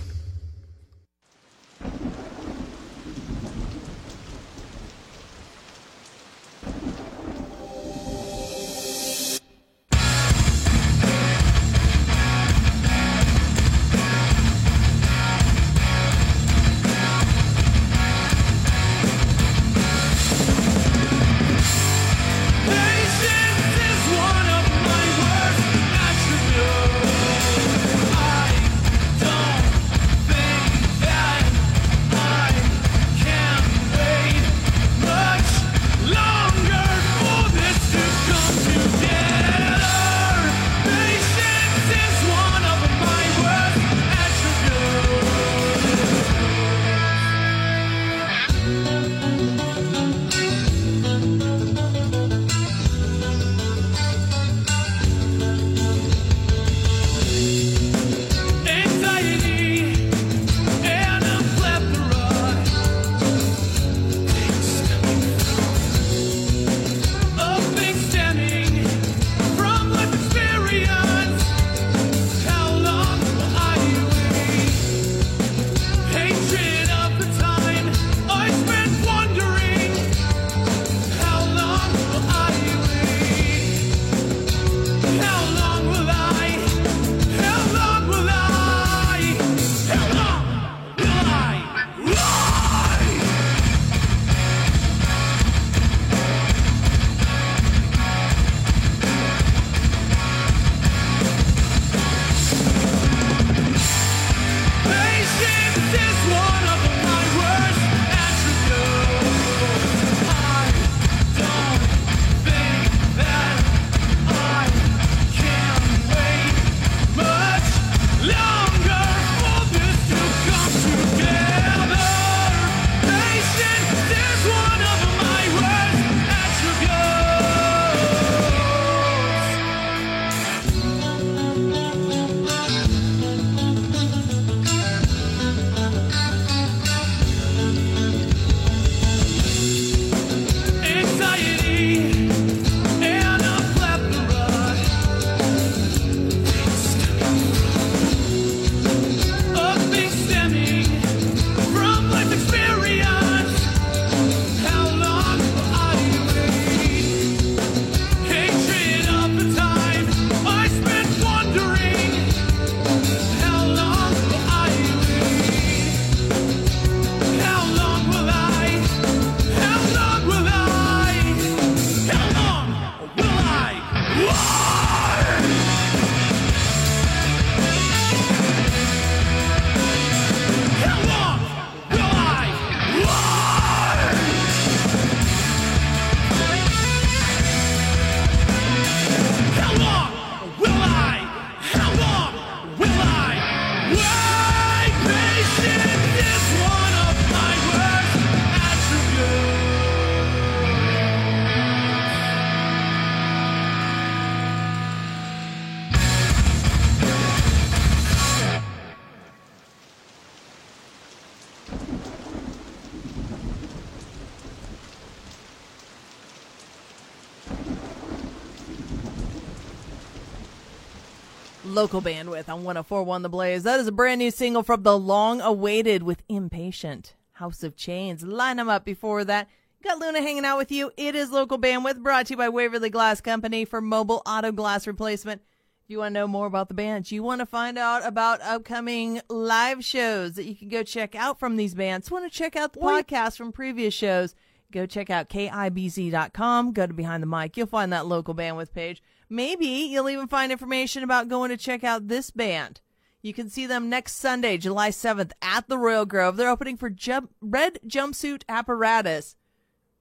Local 221.81 221.99
bandwidth 221.99 222.47
on 222.47 222.63
1041 222.63 223.23
The 223.23 223.29
Blaze. 223.29 223.63
That 223.63 223.79
is 223.79 223.87
a 223.87 223.91
brand 223.91 224.19
new 224.19 224.29
single 224.29 224.61
from 224.61 224.83
the 224.83 224.95
long 224.95 225.41
awaited 225.41 226.03
with 226.03 226.21
Impatient 226.29 227.15
House 227.31 227.63
of 227.63 227.75
Chains. 227.75 228.21
Line 228.21 228.57
them 228.57 228.69
up 228.69 228.85
before 228.85 229.25
that. 229.25 229.49
Got 229.83 229.97
Luna 229.97 230.21
hanging 230.21 230.45
out 230.45 230.59
with 230.59 230.71
you. 230.71 230.91
It 230.95 231.15
is 231.15 231.31
local 231.31 231.57
bandwidth 231.57 232.03
brought 232.03 232.27
to 232.27 232.33
you 232.33 232.37
by 232.37 232.49
Waverly 232.49 232.91
Glass 232.91 233.19
Company 233.19 233.65
for 233.65 233.81
mobile 233.81 234.21
auto 234.27 234.51
glass 234.51 234.85
replacement. 234.85 235.41
If 235.83 235.89
you 235.89 235.97
want 235.97 236.13
to 236.13 236.19
know 236.19 236.27
more 236.27 236.45
about 236.45 236.67
the 236.67 236.75
bands, 236.75 237.11
you 237.11 237.23
want 237.23 237.39
to 237.39 237.47
find 237.47 237.79
out 237.79 238.05
about 238.05 238.43
upcoming 238.43 239.19
live 239.27 239.83
shows 239.83 240.35
that 240.35 240.45
you 240.45 240.53
can 240.53 240.69
go 240.69 240.83
check 240.83 241.15
out 241.15 241.39
from 241.39 241.55
these 241.55 241.73
bands, 241.73 242.11
want 242.11 242.31
to 242.31 242.37
check 242.37 242.55
out 242.55 242.73
the 242.73 242.79
podcast 242.79 243.37
from 243.37 243.51
previous 243.51 243.95
shows, 243.95 244.35
go 244.71 244.85
check 244.85 245.09
out 245.09 245.29
KIBZ.com, 245.29 246.73
go 246.73 246.85
to 246.85 246.93
Behind 246.93 247.23
the 247.23 247.27
Mic. 247.27 247.57
You'll 247.57 247.65
find 247.65 247.91
that 247.91 248.05
local 248.05 248.35
bandwidth 248.35 248.71
page. 248.71 249.01
Maybe 249.31 249.65
you'll 249.65 250.09
even 250.09 250.27
find 250.27 250.51
information 250.51 251.03
about 251.03 251.29
going 251.29 251.51
to 251.51 251.57
check 251.57 251.85
out 251.85 252.09
this 252.09 252.31
band. 252.31 252.81
You 253.21 253.33
can 253.33 253.49
see 253.49 253.65
them 253.65 253.87
next 253.87 254.17
Sunday, 254.17 254.57
July 254.57 254.89
7th 254.89 255.31
at 255.41 255.69
the 255.69 255.77
Royal 255.77 256.05
Grove. 256.05 256.35
They're 256.35 256.49
opening 256.49 256.75
for 256.75 256.89
jump, 256.89 257.31
Red 257.39 257.79
Jumpsuit 257.87 258.43
Apparatus. 258.49 259.37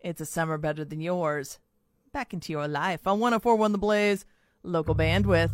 It's 0.01 0.21
a 0.21 0.27
summer 0.27 0.59
better 0.59 0.85
than 0.85 1.01
yours. 1.01 1.61
Back 2.13 2.35
into 2.35 2.53
your 2.53 2.67
life 2.67 3.07
on 3.07 3.21
1041 3.21 3.71
The 3.71 3.79
Blaze, 3.79 4.25
local 4.65 4.97
bandwidth. 4.97 5.53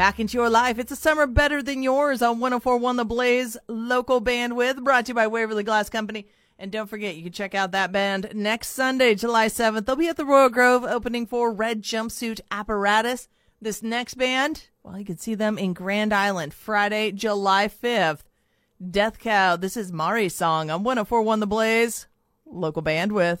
Back 0.00 0.18
into 0.18 0.38
your 0.38 0.48
life. 0.48 0.78
It's 0.78 0.92
a 0.92 0.96
summer 0.96 1.26
better 1.26 1.62
than 1.62 1.82
yours 1.82 2.22
on 2.22 2.40
1041 2.40 2.96
The 2.96 3.04
Blaze 3.04 3.58
local 3.68 4.18
bandwidth 4.18 4.82
brought 4.82 5.04
to 5.04 5.10
you 5.10 5.14
by 5.14 5.26
Waverly 5.26 5.62
Glass 5.62 5.90
Company. 5.90 6.26
And 6.58 6.72
don't 6.72 6.88
forget, 6.88 7.16
you 7.16 7.24
can 7.24 7.32
check 7.32 7.54
out 7.54 7.72
that 7.72 7.92
band 7.92 8.30
next 8.34 8.70
Sunday, 8.70 9.14
July 9.14 9.48
7th. 9.48 9.84
They'll 9.84 9.96
be 9.96 10.08
at 10.08 10.16
the 10.16 10.24
Royal 10.24 10.48
Grove 10.48 10.84
opening 10.84 11.26
for 11.26 11.52
Red 11.52 11.82
Jumpsuit 11.82 12.40
Apparatus. 12.50 13.28
This 13.60 13.82
next 13.82 14.14
band, 14.14 14.70
well, 14.82 14.98
you 14.98 15.04
can 15.04 15.18
see 15.18 15.34
them 15.34 15.58
in 15.58 15.74
Grand 15.74 16.14
Island 16.14 16.54
Friday, 16.54 17.12
July 17.12 17.68
5th. 17.68 18.22
Death 18.90 19.18
Cow. 19.18 19.56
This 19.56 19.76
is 19.76 19.92
Mari's 19.92 20.34
song 20.34 20.70
on 20.70 20.82
1041 20.82 21.40
The 21.40 21.46
Blaze 21.46 22.06
local 22.46 22.82
bandwidth. 22.82 23.40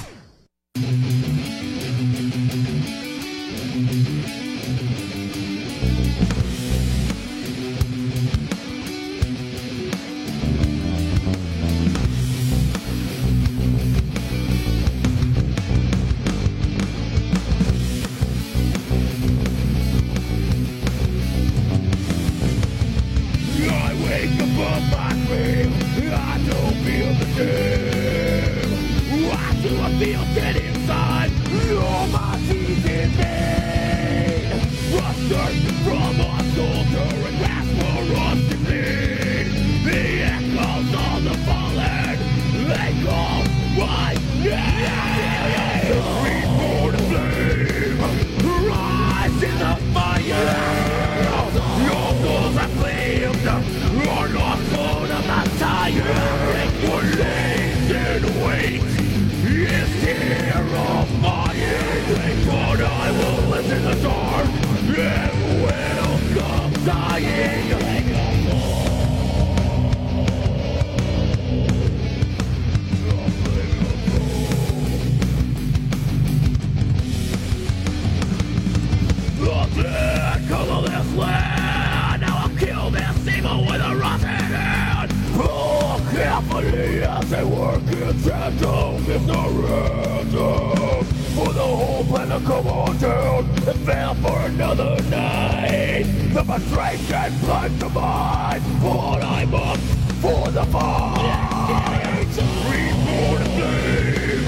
Happily 86.31 87.03
as 87.03 87.29
they 87.29 87.43
work 87.43 87.83
in 87.91 88.23
tandem, 88.23 89.03
If 89.05 89.21
no 89.23 89.49
ransom 89.49 91.05
For 91.35 91.51
the 91.51 91.59
whole 91.61 92.05
to 92.05 92.39
come 92.45 92.67
on 92.67 92.97
down 92.99 93.49
And 93.67 93.79
fail 93.85 94.13
for 94.15 94.39
another 94.43 94.95
night 95.09 96.03
The 96.33 96.41
frustration 96.45 97.37
blind 97.41 97.79
to 97.81 97.89
mind 97.89 98.63
but 98.81 99.23
I'm 99.25 99.53
up 99.53 99.77
for 100.23 100.49
the 100.51 100.63
fight 100.67 102.31
Reborn 102.71 103.43
flame 103.57 104.47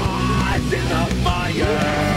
Rise 0.00 0.72
in 0.72 0.88
the 0.88 1.04
fire 1.22 2.13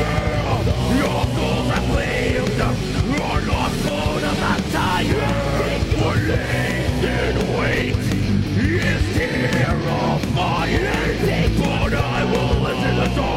not 10.47 10.69
but 11.57 11.93
I 11.93 12.23
will 12.31 12.55
listen 12.67 12.95
to. 13.17 13.27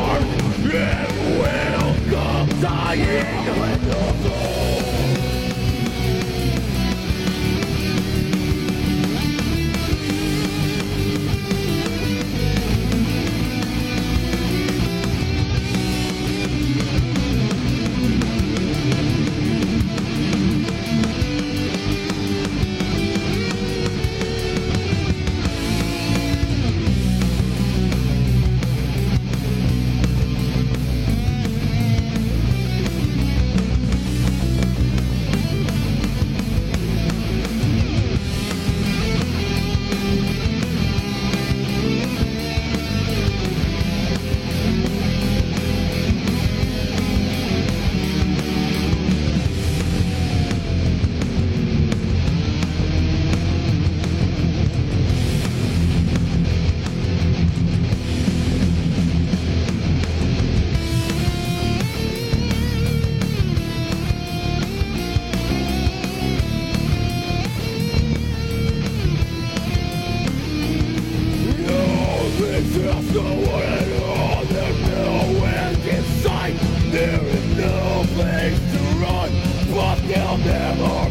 It 0.73 1.09
will 1.39 1.95
come 2.11 2.49
dying. 2.61 4.40
There 76.91 77.25
is 77.25 77.57
no 77.57 78.05
place 78.15 78.59
to 78.73 78.79
run, 78.99 79.31
but 79.73 79.97
they'll 80.09 80.39
never 80.39 81.10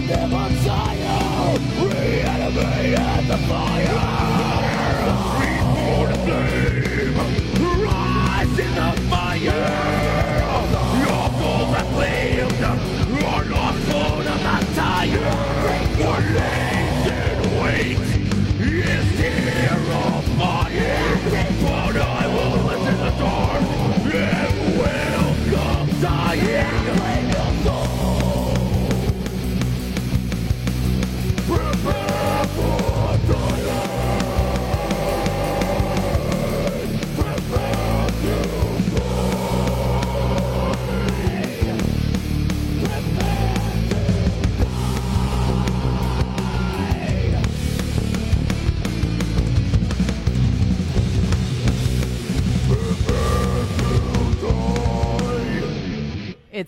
never 0.00 0.48
tire. 0.64 1.58
Re-animated 1.78 3.28
the 3.28 3.38
fire. 3.48 4.07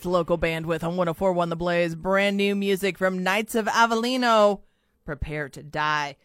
It's 0.01 0.07
local 0.07 0.39
bandwidth 0.39 0.83
on 0.83 0.97
1041 0.97 1.51
The 1.51 1.57
Blaze. 1.57 1.95
Brand 1.95 2.39
new 2.39 2.57
music 2.57 2.97
from 2.97 3.23
Knights 3.23 3.55
of 3.55 3.67
Avellino. 3.67 4.63
Prepare 5.05 5.51
to 5.51 5.63
die. 5.63 6.17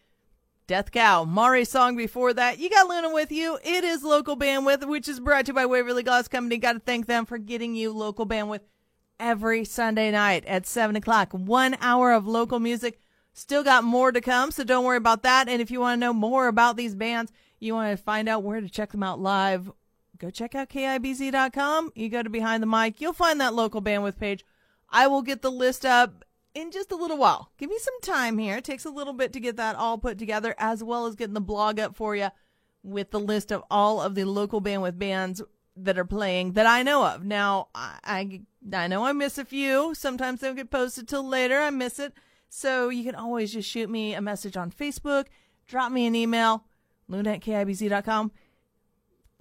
Death 0.66 0.92
Cow, 0.92 1.26
Mari's 1.26 1.72
song 1.72 1.98
before 1.98 2.34
that. 2.34 2.58
You 2.58 2.70
got 2.70 2.88
Luna 2.88 3.14
with 3.14 3.34
you. 3.34 3.60
It 3.66 3.84
is 3.84 4.02
local 4.02 4.38
bandwidth, 4.38 4.88
which 4.88 5.10
is 5.10 5.20
brought 5.20 5.48
to 5.48 5.50
you 5.50 5.56
by 5.56 5.66
Waverly 5.66 6.04
Glass 6.04 6.30
Company. 6.30 6.58
Got 6.58 6.74
to 6.74 6.80
thank 6.80 7.08
them 7.08 7.26
for 7.26 7.38
getting 7.38 7.76
you 7.76 7.92
local 7.92 8.26
bandwidth 8.26 8.62
every 9.20 9.66
Sunday 9.66 10.10
night 10.10 10.46
at 10.46 10.66
7 10.66 10.96
o'clock. 10.96 11.34
One 11.34 11.76
hour 11.82 12.14
of 12.14 12.26
local 12.26 12.62
music. 12.62 13.02
Still 13.34 13.66
got 13.66 13.84
more 13.84 14.14
to 14.14 14.22
come, 14.22 14.52
so 14.52 14.64
don't 14.64 14.86
worry 14.86 14.96
about 14.96 15.24
that. 15.24 15.50
And 15.50 15.62
if 15.62 15.70
you 15.70 15.82
want 15.82 16.00
to 16.00 16.06
know 16.06 16.14
more 16.14 16.48
about 16.48 16.78
these 16.78 16.96
bands, 16.96 17.34
you 17.60 17.74
want 17.74 17.92
to 17.92 18.02
find 18.02 18.30
out 18.30 18.44
where 18.44 18.62
to 18.62 18.70
check 18.70 18.94
them 18.94 19.04
out 19.04 19.20
live, 19.20 19.70
go 20.18 20.30
check 20.30 20.56
out 20.56 20.70
KIBZ.com. 20.70 21.92
You 21.96 22.10
go 22.10 22.24
to 22.24 22.30
Behind 22.30 22.62
the 22.62 22.68
Mic, 22.68 23.02
you'll 23.02 23.14
find 23.14 23.40
that 23.42 23.54
local 23.54 23.82
bandwidth 23.82 24.20
page. 24.20 24.46
I 24.90 25.08
will 25.08 25.22
get 25.22 25.42
the 25.42 25.52
list 25.52 25.86
up 25.86 26.26
in 26.54 26.72
just 26.72 26.92
a 26.92 26.96
little 26.96 27.18
while. 27.18 27.52
Give 27.58 27.70
me 27.70 27.78
some 27.80 28.00
time 28.02 28.38
here. 28.38 28.58
It 28.58 28.64
takes 28.64 28.86
a 28.86 28.90
little 28.90 29.14
bit 29.14 29.34
to 29.34 29.40
get 29.40 29.58
that 29.58 29.76
all 29.76 29.98
put 29.98 30.18
together, 30.18 30.56
as 30.58 30.84
well 30.84 31.06
as 31.06 31.16
getting 31.16 31.34
the 31.34 31.42
blog 31.42 31.80
up 31.80 31.96
for 31.96 32.16
you 32.16 32.30
with 32.84 33.12
the 33.12 33.20
list 33.20 33.52
of 33.52 33.64
all 33.70 34.02
of 34.02 34.16
the 34.16 34.24
local 34.26 34.62
bandwidth 34.62 34.98
bands 34.98 35.42
that 35.76 35.98
are 35.98 36.06
playing 36.06 36.54
that 36.54 36.66
I 36.66 36.84
know 36.84 37.06
of. 37.06 37.26
Now, 37.26 37.68
I, 37.76 38.00
I, 38.04 38.42
I 38.74 38.88
know 38.88 39.06
I 39.06 39.12
miss 39.12 39.38
a 39.38 39.46
few. 39.46 39.94
Sometimes 39.94 40.40
they 40.40 40.48
don't 40.48 40.56
get 40.56 40.72
posted 40.72 41.08
till 41.08 41.28
later. 41.28 41.60
I 41.60 41.70
miss 41.70 42.00
it. 42.00 42.14
So 42.48 42.90
you 42.90 43.04
can 43.04 43.16
always 43.16 43.52
just 43.52 43.70
shoot 43.70 43.90
me 43.90 44.14
a 44.14 44.22
message 44.22 44.56
on 44.56 44.72
Facebook, 44.72 45.26
drop 45.68 45.92
me 45.92 46.06
an 46.06 46.16
email, 46.16 46.64
luna 47.10 47.32
at 47.34 47.42
KIBZ.com. 47.42 48.32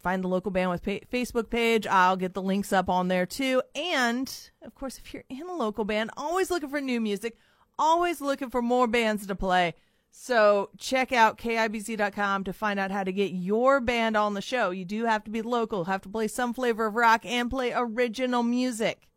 Find 0.04 0.22
the 0.22 0.28
local 0.28 0.52
bandwidth 0.52 0.82
pa- 0.82 1.06
Facebook 1.10 1.48
page. 1.48 1.86
I'll 1.86 2.16
get 2.16 2.34
the 2.34 2.42
links 2.42 2.74
up 2.74 2.90
on 2.90 3.08
there 3.08 3.24
too. 3.24 3.62
And 3.74 4.30
of 4.62 4.74
course, 4.74 4.98
if 4.98 5.14
you're 5.14 5.24
in 5.30 5.48
a 5.48 5.54
local 5.54 5.86
band, 5.86 6.10
always 6.18 6.50
looking 6.50 6.68
for 6.68 6.82
new 6.82 7.00
music, 7.00 7.38
always 7.78 8.20
looking 8.20 8.50
for 8.50 8.60
more 8.60 8.86
bands 8.86 9.26
to 9.26 9.34
play. 9.34 9.72
So 10.10 10.68
check 10.76 11.10
out 11.10 11.38
KIBZ.com 11.38 12.44
to 12.44 12.52
find 12.52 12.78
out 12.78 12.90
how 12.90 13.02
to 13.02 13.12
get 13.12 13.32
your 13.32 13.80
band 13.80 14.14
on 14.14 14.34
the 14.34 14.42
show. 14.42 14.70
You 14.70 14.84
do 14.84 15.06
have 15.06 15.24
to 15.24 15.30
be 15.30 15.40
local, 15.40 15.84
have 15.84 16.02
to 16.02 16.10
play 16.10 16.28
some 16.28 16.52
flavor 16.52 16.84
of 16.84 16.94
rock 16.96 17.24
and 17.24 17.50
play 17.50 17.72
original 17.74 18.42
music. 18.42 19.08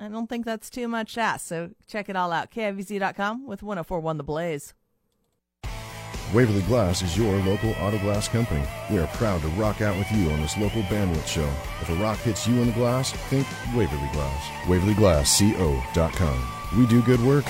I 0.00 0.08
don't 0.08 0.26
think 0.26 0.44
that's 0.44 0.68
too 0.68 0.88
much 0.88 1.14
to 1.14 1.20
ask. 1.20 1.46
So 1.46 1.70
check 1.86 2.08
it 2.08 2.16
all 2.16 2.32
out. 2.32 2.50
KIBZ.com 2.50 3.46
with 3.46 3.62
1041 3.62 4.16
The 4.16 4.24
Blaze. 4.24 4.74
Waverly 6.34 6.62
Glass 6.62 7.02
is 7.02 7.16
your 7.16 7.36
local 7.42 7.70
auto 7.80 7.98
glass 7.98 8.28
company. 8.28 8.62
We 8.90 8.98
are 8.98 9.06
proud 9.08 9.42
to 9.42 9.48
rock 9.48 9.80
out 9.80 9.96
with 9.96 10.10
you 10.10 10.28
on 10.30 10.40
this 10.40 10.56
local 10.58 10.82
bandwidth 10.82 11.26
show. 11.26 11.48
If 11.80 11.88
a 11.88 11.94
rock 11.94 12.18
hits 12.18 12.48
you 12.48 12.60
in 12.60 12.66
the 12.66 12.72
glass, 12.72 13.12
think 13.12 13.46
Waverly 13.74 14.10
Glass. 14.12 14.48
WaverlyGlassCO.com. 14.64 16.52
We 16.78 16.86
do 16.86 17.00
good 17.02 17.20
work. 17.20 17.44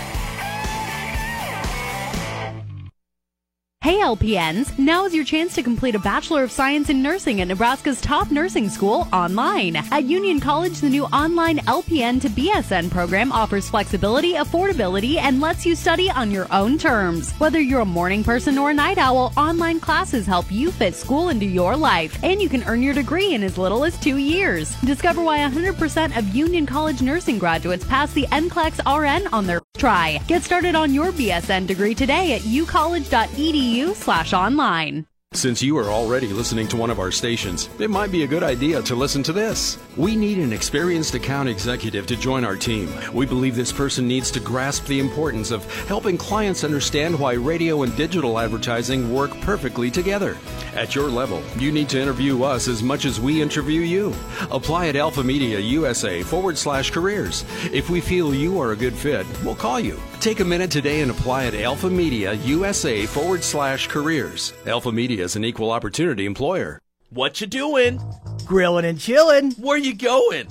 Hey 3.86 3.98
LPNs, 3.98 4.76
now 4.80 5.04
is 5.04 5.14
your 5.14 5.24
chance 5.24 5.54
to 5.54 5.62
complete 5.62 5.94
a 5.94 6.00
Bachelor 6.00 6.42
of 6.42 6.50
Science 6.50 6.90
in 6.90 7.00
Nursing 7.02 7.40
at 7.40 7.46
Nebraska's 7.46 8.00
top 8.00 8.32
nursing 8.32 8.68
school 8.68 9.06
online. 9.12 9.76
At 9.76 10.06
Union 10.06 10.40
College, 10.40 10.80
the 10.80 10.88
new 10.88 11.04
online 11.04 11.58
LPN 11.58 12.20
to 12.22 12.28
BSN 12.28 12.90
program 12.90 13.30
offers 13.30 13.70
flexibility, 13.70 14.32
affordability, 14.32 15.18
and 15.18 15.40
lets 15.40 15.64
you 15.64 15.76
study 15.76 16.10
on 16.10 16.32
your 16.32 16.48
own 16.52 16.78
terms. 16.78 17.30
Whether 17.34 17.60
you're 17.60 17.82
a 17.82 17.84
morning 17.84 18.24
person 18.24 18.58
or 18.58 18.70
a 18.70 18.74
night 18.74 18.98
owl, 18.98 19.32
online 19.36 19.78
classes 19.78 20.26
help 20.26 20.50
you 20.50 20.72
fit 20.72 20.96
school 20.96 21.28
into 21.28 21.46
your 21.46 21.76
life, 21.76 22.18
and 22.24 22.42
you 22.42 22.48
can 22.48 22.64
earn 22.64 22.82
your 22.82 22.94
degree 22.94 23.34
in 23.34 23.44
as 23.44 23.56
little 23.56 23.84
as 23.84 23.96
two 24.00 24.16
years. 24.16 24.74
Discover 24.80 25.22
why 25.22 25.38
100% 25.38 26.18
of 26.18 26.34
Union 26.34 26.66
College 26.66 27.02
nursing 27.02 27.38
graduates 27.38 27.84
pass 27.84 28.12
the 28.12 28.26
NCLEX 28.32 28.82
RN 28.84 29.28
on 29.28 29.46
their 29.46 29.62
try. 29.78 30.20
Get 30.26 30.42
started 30.42 30.74
on 30.74 30.92
your 30.92 31.12
BSN 31.12 31.68
degree 31.68 31.94
today 31.94 32.34
at 32.34 32.40
ucollege.edu 32.40 33.75
slash 33.94 34.32
online. 34.32 35.06
Since 35.36 35.62
you 35.62 35.76
are 35.76 35.90
already 35.90 36.28
listening 36.28 36.66
to 36.68 36.78
one 36.78 36.88
of 36.88 36.98
our 36.98 37.10
stations, 37.10 37.68
it 37.78 37.90
might 37.90 38.10
be 38.10 38.22
a 38.22 38.26
good 38.26 38.42
idea 38.42 38.80
to 38.80 38.94
listen 38.94 39.22
to 39.24 39.34
this. 39.34 39.76
We 39.94 40.16
need 40.16 40.38
an 40.38 40.50
experienced 40.50 41.14
account 41.14 41.50
executive 41.50 42.06
to 42.06 42.16
join 42.16 42.42
our 42.42 42.56
team. 42.56 42.90
We 43.12 43.26
believe 43.26 43.54
this 43.54 43.70
person 43.70 44.08
needs 44.08 44.30
to 44.30 44.40
grasp 44.40 44.86
the 44.86 44.98
importance 44.98 45.50
of 45.50 45.70
helping 45.88 46.16
clients 46.16 46.64
understand 46.64 47.20
why 47.20 47.34
radio 47.34 47.82
and 47.82 47.94
digital 47.98 48.38
advertising 48.38 49.12
work 49.12 49.30
perfectly 49.42 49.90
together. 49.90 50.38
At 50.74 50.94
your 50.94 51.10
level, 51.10 51.42
you 51.58 51.70
need 51.70 51.90
to 51.90 52.00
interview 52.00 52.42
us 52.42 52.66
as 52.66 52.82
much 52.82 53.04
as 53.04 53.20
we 53.20 53.42
interview 53.42 53.82
you. 53.82 54.14
Apply 54.50 54.88
at 54.88 54.96
Alpha 54.96 55.22
Media 55.22 55.58
USA 55.58 56.22
forward 56.22 56.56
slash 56.56 56.90
careers. 56.90 57.44
If 57.74 57.90
we 57.90 58.00
feel 58.00 58.34
you 58.34 58.58
are 58.58 58.72
a 58.72 58.76
good 58.76 58.94
fit, 58.94 59.26
we'll 59.44 59.54
call 59.54 59.80
you. 59.80 60.00
Take 60.20 60.40
a 60.40 60.44
minute 60.44 60.70
today 60.70 61.02
and 61.02 61.10
apply 61.10 61.44
at 61.44 61.54
Alpha 61.54 61.90
Media 61.90 62.32
USA 62.32 63.04
forward 63.04 63.44
slash 63.44 63.86
careers. 63.86 64.54
Alpha 64.66 64.90
Media 64.90 65.25
is 65.26 65.34
an 65.34 65.44
equal 65.44 65.72
opportunity 65.72 66.24
employer. 66.24 66.78
What 67.10 67.40
you 67.40 67.48
doing? 67.48 68.00
Grilling 68.46 68.84
and 68.84 68.98
chilling. 68.98 69.50
Where 69.52 69.76
you 69.76 69.92
going? 69.92 70.46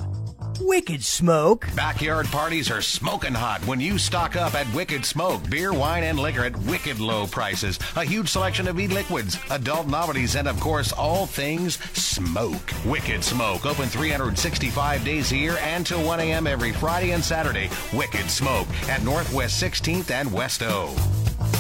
Wicked 0.60 1.02
Smoke. 1.02 1.68
Backyard 1.76 2.26
parties 2.28 2.70
are 2.70 2.82
smoking 2.82 3.34
hot 3.34 3.66
when 3.66 3.80
you 3.80 3.98
stock 3.98 4.36
up 4.36 4.54
at 4.54 4.72
Wicked 4.74 5.06
Smoke. 5.06 5.50
Beer, 5.50 5.74
wine, 5.74 6.04
and 6.04 6.20
liquor 6.20 6.44
at 6.44 6.58
wicked 6.60 7.00
low 7.00 7.26
prices. 7.26 7.80
A 7.96 8.04
huge 8.04 8.30
selection 8.30 8.68
of 8.68 8.80
e-liquids, 8.80 9.38
adult 9.50 9.88
novelties, 9.88 10.36
and 10.36 10.48
of 10.48 10.60
course, 10.60 10.92
all 10.92 11.26
things 11.26 11.76
smoke. 11.98 12.74
Wicked 12.86 13.24
Smoke, 13.24 13.66
open 13.66 13.88
365 13.88 15.06
days 15.06 15.32
a 15.32 15.38
year 15.38 15.58
and 15.62 15.86
till 15.86 16.06
1 16.06 16.20
a.m. 16.20 16.48
every 16.48 16.74
Friday 16.74 17.12
and 17.12 17.24
Saturday. 17.24 17.70
Wicked 17.94 18.30
Smoke 18.30 18.68
at 18.90 19.04
Northwest 19.04 19.62
16th 19.62 20.12
and 20.12 20.32
West 20.34 20.64
O. 20.64 20.96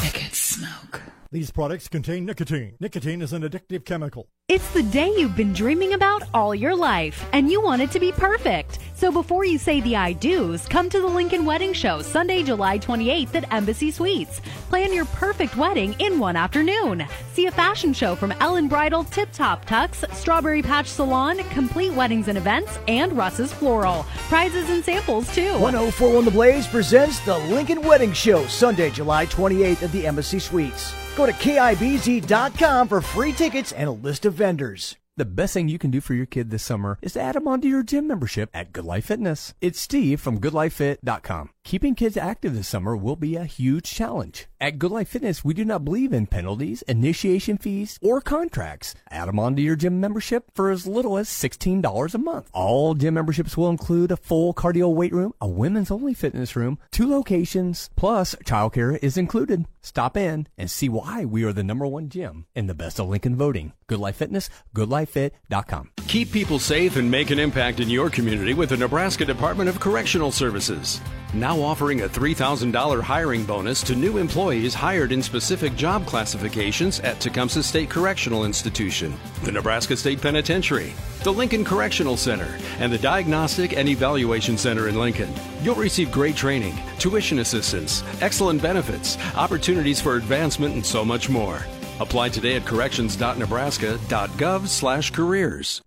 Wicked 0.03 0.33
Smoke. 0.33 1.01
These 1.31 1.51
products 1.51 1.87
contain 1.87 2.25
nicotine. 2.25 2.75
Nicotine 2.79 3.21
is 3.21 3.33
an 3.33 3.41
addictive 3.41 3.83
chemical. 3.83 4.27
It's 4.47 4.71
the 4.73 4.83
day 4.83 5.07
you've 5.17 5.35
been 5.35 5.53
dreaming 5.53 5.93
about 5.93 6.21
all 6.33 6.53
your 6.53 6.75
life, 6.75 7.27
and 7.33 7.51
you 7.51 7.59
want 7.59 7.81
it 7.81 7.89
to 7.91 7.99
be 7.99 8.11
perfect. 8.11 8.77
So 8.93 9.11
before 9.11 9.43
you 9.43 9.57
say 9.57 9.81
the 9.81 9.95
I 9.95 10.13
do's, 10.13 10.67
come 10.67 10.87
to 10.89 11.01
the 11.01 11.07
Lincoln 11.07 11.43
Wedding 11.43 11.73
Show 11.73 12.03
Sunday, 12.03 12.43
July 12.43 12.77
28th 12.77 13.33
at 13.35 13.51
Embassy 13.51 13.89
Suites. 13.89 14.39
Plan 14.69 14.93
your 14.93 15.05
perfect 15.05 15.57
wedding 15.57 15.95
in 15.99 16.19
one 16.19 16.35
afternoon. 16.35 17.05
See 17.33 17.47
a 17.47 17.51
fashion 17.51 17.91
show 17.91 18.15
from 18.15 18.31
Ellen 18.33 18.67
Bridal, 18.67 19.03
Tip 19.05 19.31
Top 19.31 19.65
Tux, 19.65 20.09
Strawberry 20.13 20.61
Patch 20.61 20.87
Salon, 20.87 21.39
Complete 21.49 21.93
Weddings 21.93 22.27
and 22.27 22.37
Events, 22.37 22.77
and 22.87 23.13
Russ's 23.13 23.51
Floral. 23.51 24.03
Prizes 24.29 24.69
and 24.69 24.85
samples 24.85 25.33
too. 25.33 25.53
1041 25.57 26.23
The 26.23 26.31
Blaze 26.31 26.67
presents 26.67 27.19
the 27.21 27.37
Lincoln 27.37 27.81
Wedding 27.81 28.13
Show 28.13 28.45
Sunday, 28.45 28.91
July 28.91 29.25
28th 29.25 29.81
at 29.81 29.91
the 29.91 30.05
Embassy 30.05 30.37
Suites. 30.39 30.93
Go 31.15 31.25
to 31.25 31.31
KIBZ.com 31.31 32.87
for 32.87 33.01
free 33.01 33.31
tickets 33.31 33.71
and 33.71 33.87
a 33.87 33.91
list 33.91 34.25
of 34.25 34.33
vendors. 34.33 34.97
The 35.17 35.25
best 35.25 35.53
thing 35.53 35.69
you 35.69 35.79
can 35.79 35.91
do 35.91 36.01
for 36.01 36.13
your 36.13 36.25
kid 36.25 36.49
this 36.49 36.63
summer 36.63 36.97
is 37.01 37.13
to 37.13 37.21
add 37.21 37.35
them 37.35 37.47
onto 37.47 37.69
your 37.69 37.83
gym 37.83 38.05
membership 38.05 38.49
at 38.53 38.73
Good 38.73 38.83
Life 38.83 39.05
Fitness. 39.05 39.53
It's 39.61 39.79
Steve 39.79 40.19
from 40.19 40.41
GoodLifeFit.com. 40.41 41.54
Keeping 41.65 41.95
kids 41.95 42.15
active 42.15 42.53
this 42.53 42.67
summer 42.67 42.95
will 42.95 43.15
be 43.15 43.35
a 43.35 43.43
huge 43.43 43.85
challenge. 43.85 44.45
At 44.61 44.77
Good 44.77 44.91
Life 44.91 45.09
Fitness, 45.09 45.43
we 45.43 45.55
do 45.55 45.65
not 45.65 45.83
believe 45.83 46.13
in 46.13 46.27
penalties, 46.27 46.83
initiation 46.83 47.57
fees, 47.57 47.97
or 48.03 48.21
contracts. 48.21 48.93
Add 49.09 49.29
them 49.29 49.39
onto 49.39 49.63
your 49.63 49.75
gym 49.75 49.99
membership 49.99 50.51
for 50.53 50.69
as 50.69 50.85
little 50.85 51.17
as 51.17 51.27
$16 51.27 52.13
a 52.13 52.17
month. 52.19 52.51
All 52.53 52.93
gym 52.93 53.15
memberships 53.15 53.57
will 53.57 53.71
include 53.71 54.11
a 54.11 54.17
full 54.17 54.53
cardio 54.53 54.93
weight 54.93 55.11
room, 55.11 55.33
a 55.41 55.47
women's 55.47 55.89
only 55.89 56.13
fitness 56.13 56.55
room, 56.55 56.77
two 56.91 57.09
locations, 57.09 57.89
plus 57.95 58.35
childcare 58.45 58.99
is 59.01 59.17
included. 59.17 59.65
Stop 59.81 60.15
in 60.15 60.47
and 60.59 60.69
see 60.69 60.87
why 60.87 61.25
we 61.25 61.43
are 61.43 61.53
the 61.53 61.63
number 61.63 61.87
one 61.87 62.09
gym 62.09 62.45
in 62.53 62.67
the 62.67 62.75
best 62.75 62.99
of 62.99 63.09
Lincoln 63.09 63.35
voting. 63.35 63.73
Good 63.87 63.99
Life 63.99 64.17
Fitness, 64.17 64.51
goodlifefit.com. 64.75 65.89
Keep 66.07 66.31
people 66.31 66.59
safe 66.59 66.95
and 66.95 67.09
make 67.09 67.31
an 67.31 67.39
impact 67.39 67.79
in 67.79 67.89
your 67.89 68.11
community 68.11 68.53
with 68.53 68.69
the 68.69 68.77
Nebraska 68.77 69.25
Department 69.25 69.67
of 69.67 69.79
Correctional 69.79 70.31
Services. 70.31 71.01
Now 71.35 71.59
offering 71.59 72.01
a 72.01 72.07
$3,000 72.07 73.01
hiring 73.01 73.43
bonus 73.43 73.83
to 73.83 73.93
new 73.93 74.19
employees 74.19 74.73
hired 74.73 75.11
in 75.11 75.21
specific 75.21 75.75
job 75.75 76.05
classifications 76.05 77.01
at 77.01 77.19
Tecumseh 77.19 77.61
State 77.61 77.89
Correctional 77.89 78.45
Institution, 78.45 79.13
the 79.43 79.51
Nebraska 79.51 79.97
State 79.97 80.21
Penitentiary, 80.21 80.93
the 81.25 81.33
Lincoln 81.33 81.65
Correctional 81.65 82.15
Center, 82.15 82.57
and 82.79 82.89
the 82.89 82.97
Diagnostic 82.97 83.75
and 83.75 83.89
Evaluation 83.89 84.57
Center 84.57 84.87
in 84.87 84.97
Lincoln. 84.97 85.29
You'll 85.61 85.75
receive 85.75 86.09
great 86.09 86.37
training, 86.37 86.79
tuition 86.99 87.39
assistance, 87.39 88.01
excellent 88.21 88.61
benefits, 88.61 89.17
opportunities 89.35 89.99
for 89.99 90.15
advancement, 90.15 90.75
and 90.75 90.85
so 90.85 91.03
much 91.03 91.27
more. 91.27 91.65
Apply 91.99 92.29
today 92.29 92.55
at 92.55 92.65
corrections.nebraska.gov 92.65 94.67
slash 94.69 95.11
careers. 95.11 95.81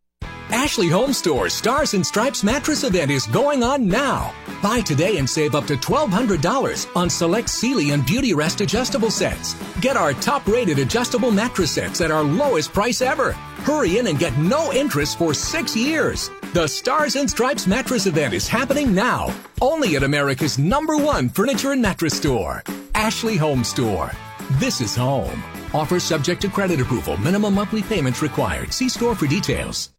Ashley 0.51 0.89
Home 0.89 1.13
Store's 1.13 1.53
Stars 1.53 1.93
and 1.93 2.07
Stripes 2.07 2.43
mattress 2.43 2.83
event 2.83 3.11
is 3.11 3.27
going 3.27 3.63
on 3.63 3.87
now. 3.87 4.35
Buy 4.63 4.81
today 4.81 5.19
and 5.19 5.29
save 5.29 5.55
up 5.55 5.67
to 5.67 5.77
$1,200 5.77 6.97
on 6.97 7.11
select 7.11 7.51
Sealy 7.51 7.91
and 7.91 8.05
Beauty 8.07 8.33
Rest 8.33 8.63
adjustable 8.63 9.11
sets. 9.11 9.55
Get 9.81 9.97
our 9.97 10.15
top 10.15 10.47
rated 10.47 10.79
adjustable 10.79 11.31
mattress 11.31 11.73
sets 11.73 12.01
at 12.01 12.11
our 12.11 12.23
lowest 12.23 12.73
price 12.73 13.03
ever. 13.03 13.33
Hurry 13.65 13.99
in 13.99 14.07
and 14.07 14.19
get 14.19 14.37
no 14.39 14.73
interest 14.73 15.19
for 15.19 15.35
six 15.35 15.77
years. 15.77 16.31
The 16.55 16.67
Stars 16.67 17.17
and 17.17 17.29
Stripes 17.29 17.67
mattress 17.67 18.07
event 18.07 18.33
is 18.33 18.49
happening 18.49 18.95
now. 18.95 19.35
Only 19.61 19.97
at 19.97 20.03
America's 20.03 20.59
number 20.59 20.97
one 20.97 21.29
furniture 21.29 21.73
and 21.73 21.83
mattress 21.83 22.17
store, 22.17 22.63
Ashley 22.95 23.37
Home 23.37 23.63
Store. 23.63 24.13
This 24.53 24.81
is 24.81 24.97
home. 24.97 25.45
Offer 25.75 26.01
subject 26.01 26.41
to 26.41 26.49
credit 26.49 26.81
approval. 26.81 27.19
Minimum 27.19 27.55
monthly 27.55 27.83
payments 27.83 28.23
required. 28.23 28.73
See 28.73 28.89
store 28.89 29.15
for 29.15 29.27
details. 29.27 29.91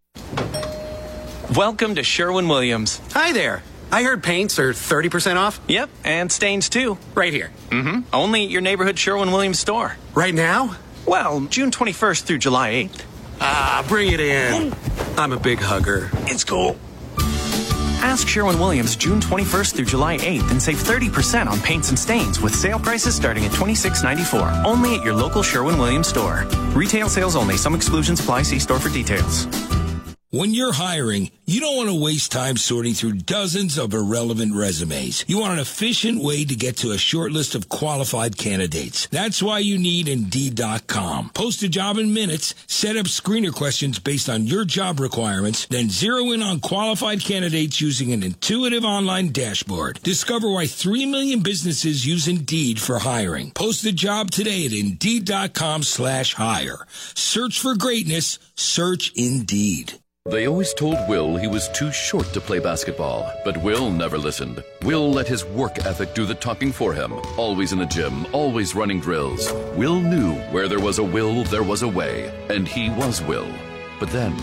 Welcome 1.56 1.96
to 1.96 2.04
Sherwin 2.04 2.48
Williams. 2.48 3.02
Hi 3.14 3.32
there. 3.34 3.64
I 3.92 4.04
heard 4.04 4.22
paints 4.22 4.60
are 4.60 4.72
30% 4.72 5.36
off. 5.36 5.60
Yep, 5.68 5.90
and 6.06 6.32
stains 6.32 6.70
too. 6.70 7.00
Right 7.16 7.34
here. 7.34 7.50
Mm-hmm. 7.70 8.02
Only 8.14 8.46
at 8.46 8.52
your 8.52 8.62
neighborhood 8.62 9.00
Sherwin 9.00 9.32
Williams 9.32 9.60
store. 9.60 9.98
Right 10.14 10.34
now? 10.34 10.76
Well, 11.08 11.42
June 11.42 11.72
21st 11.72 12.22
through 12.24 12.38
July 12.38 12.70
8th. 12.74 13.04
Ah, 13.42 13.84
bring 13.88 14.12
it 14.12 14.20
in. 14.20 14.76
I'm 15.18 15.32
a 15.32 15.40
big 15.40 15.58
hugger. 15.60 16.12
It's 16.28 16.44
cool. 16.44 16.78
Ask 18.02 18.28
Sherwin 18.28 18.60
Williams 18.60 18.96
June 18.96 19.20
21st 19.20 19.76
through 19.76 19.86
July 19.86 20.18
8th 20.18 20.52
and 20.52 20.62
save 20.62 20.78
30% 20.78 21.48
on 21.48 21.60
paints 21.62 21.90
and 21.90 21.98
stains 21.98 22.40
with 22.40 22.54
sale 22.54 22.80
prices 22.80 23.16
starting 23.16 23.44
at 23.46 23.52
$26.94. 23.52 24.66
Only 24.66 24.96
at 24.96 25.04
your 25.04 25.16
local 25.16 25.42
Sherwin 25.42 25.80
Williams 25.80 26.08
store. 26.08 26.46
Retail 26.74 27.10
sales 27.10 27.36
only. 27.36 27.58
Some 27.58 27.74
exclusions 27.74 28.20
apply. 28.20 28.44
See 28.44 28.60
store 28.60 28.80
for 28.80 28.90
details. 28.90 29.48
When 30.32 30.54
you're 30.54 30.74
hiring, 30.74 31.32
you 31.48 31.60
don't 31.60 31.76
want 31.76 31.90
to 31.90 32.00
waste 32.00 32.32
time 32.32 32.56
sorting 32.56 32.94
through 32.94 33.14
dozens 33.14 33.80
of 33.80 33.96
irrelevant 33.96 34.54
resumes. 34.54 35.26
You 35.28 35.40
want 35.40 35.54
an 35.54 35.60
efficient 35.60 36.24
way 36.24 36.46
to 36.46 36.56
get 36.56 36.78
to 36.78 36.92
a 36.92 37.00
short 37.00 37.32
list 37.32 37.56
of 37.56 37.68
qualified 37.68 38.38
candidates. 38.38 39.08
That's 39.08 39.42
why 39.42 39.58
you 39.58 39.80
need 39.80 40.08
Indeed.com. 40.08 41.32
Post 41.32 41.64
a 41.64 41.68
job 41.68 41.98
in 41.98 42.14
minutes, 42.14 42.54
set 42.68 42.96
up 42.96 43.08
screener 43.08 43.52
questions 43.52 43.98
based 43.98 44.30
on 44.30 44.46
your 44.46 44.66
job 44.66 45.00
requirements, 45.00 45.66
then 45.66 45.90
zero 45.90 46.30
in 46.30 46.44
on 46.44 46.60
qualified 46.60 47.22
candidates 47.22 47.82
using 47.82 48.14
an 48.14 48.22
intuitive 48.22 48.86
online 48.86 49.32
dashboard. 49.32 50.00
Discover 50.04 50.52
why 50.52 50.68
3 50.68 51.08
million 51.08 51.40
businesses 51.40 52.06
use 52.06 52.28
Indeed 52.28 52.80
for 52.80 53.00
hiring. 53.00 53.50
Post 53.50 53.84
a 53.84 53.92
job 53.92 54.30
today 54.30 54.68
at 54.68 54.74
Indeed.com 54.74 55.82
slash 55.82 56.36
hire. 56.36 56.86
Search 57.16 57.60
for 57.60 57.74
greatness. 57.74 58.38
Search 58.54 59.12
Indeed. 59.16 60.00
They 60.26 60.48
always 60.48 60.74
told 60.74 60.98
Will 61.08 61.38
he 61.38 61.48
was 61.48 61.70
too 61.70 61.92
short 61.92 62.28
to 62.34 62.42
play 62.42 62.60
basketball, 62.60 63.32
but 63.44 63.58
Will 63.64 63.90
never 63.90 64.18
listened. 64.18 64.64
Will 64.84 65.12
let 65.12 65.28
his 65.28 65.46
work 65.46 65.86
ethic 65.86 66.14
do 66.14 66.26
the 66.26 66.36
talking 66.36 66.72
for 66.72 66.94
him. 66.94 67.14
Always 67.38 67.72
in 67.72 67.80
the 67.80 67.86
gym, 67.86 68.28
always 68.34 68.76
running 68.76 69.00
drills. 69.00 69.52
Will 69.76 70.00
knew 70.00 70.36
where 70.52 70.68
there 70.68 70.80
was 70.80 71.00
a 71.00 71.04
will, 71.04 71.46
there 71.46 71.64
was 71.64 71.82
a 71.82 71.88
way, 71.88 72.32
and 72.50 72.68
he 72.68 72.92
was 72.92 73.24
Will. 73.24 73.48
But 74.00 74.12
then, 74.12 74.36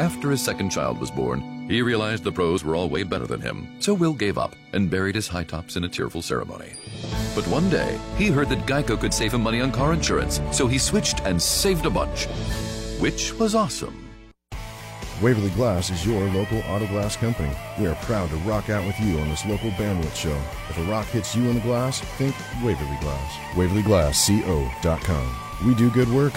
after 0.00 0.30
his 0.30 0.42
second 0.42 0.70
child 0.70 0.98
was 0.98 1.10
born, 1.12 1.68
he 1.68 1.80
realized 1.82 2.24
the 2.24 2.32
pros 2.32 2.64
were 2.64 2.74
all 2.74 2.88
way 2.88 3.04
better 3.04 3.26
than 3.26 3.40
him, 3.40 3.68
so 3.78 3.94
Will 3.94 4.14
gave 4.14 4.36
up 4.36 4.56
and 4.72 4.90
buried 4.90 5.14
his 5.14 5.28
high 5.28 5.44
tops 5.44 5.76
in 5.76 5.84
a 5.84 5.88
tearful 5.88 6.22
ceremony. 6.22 6.72
But 7.34 7.46
one 7.48 7.68
day, 7.70 8.00
he 8.16 8.28
heard 8.28 8.48
that 8.48 8.66
Geico 8.66 8.98
could 8.98 9.14
save 9.14 9.34
him 9.34 9.42
money 9.42 9.60
on 9.60 9.70
car 9.70 9.92
insurance, 9.92 10.40
so 10.50 10.66
he 10.66 10.78
switched 10.78 11.20
and 11.20 11.40
saved 11.40 11.86
a 11.86 11.90
bunch, 11.90 12.24
which 12.98 13.32
was 13.34 13.54
awesome. 13.54 14.05
Waverly 15.22 15.48
Glass 15.50 15.88
is 15.88 16.04
your 16.04 16.20
local 16.30 16.58
auto 16.68 16.86
glass 16.88 17.16
company. 17.16 17.50
We 17.78 17.86
are 17.86 17.94
proud 17.94 18.28
to 18.28 18.36
rock 18.36 18.68
out 18.68 18.86
with 18.86 19.00
you 19.00 19.18
on 19.18 19.30
this 19.30 19.46
local 19.46 19.70
bandwidth 19.70 20.14
show. 20.14 20.38
If 20.68 20.76
a 20.76 20.82
rock 20.82 21.06
hits 21.06 21.34
you 21.34 21.48
in 21.48 21.54
the 21.54 21.60
glass, 21.62 22.00
think 22.00 22.34
Waverly 22.62 22.98
Glass. 23.00 23.36
WaverlyGlassCO.com. 23.54 25.36
We 25.66 25.74
do 25.74 25.90
good 25.90 26.12
work. 26.12 26.34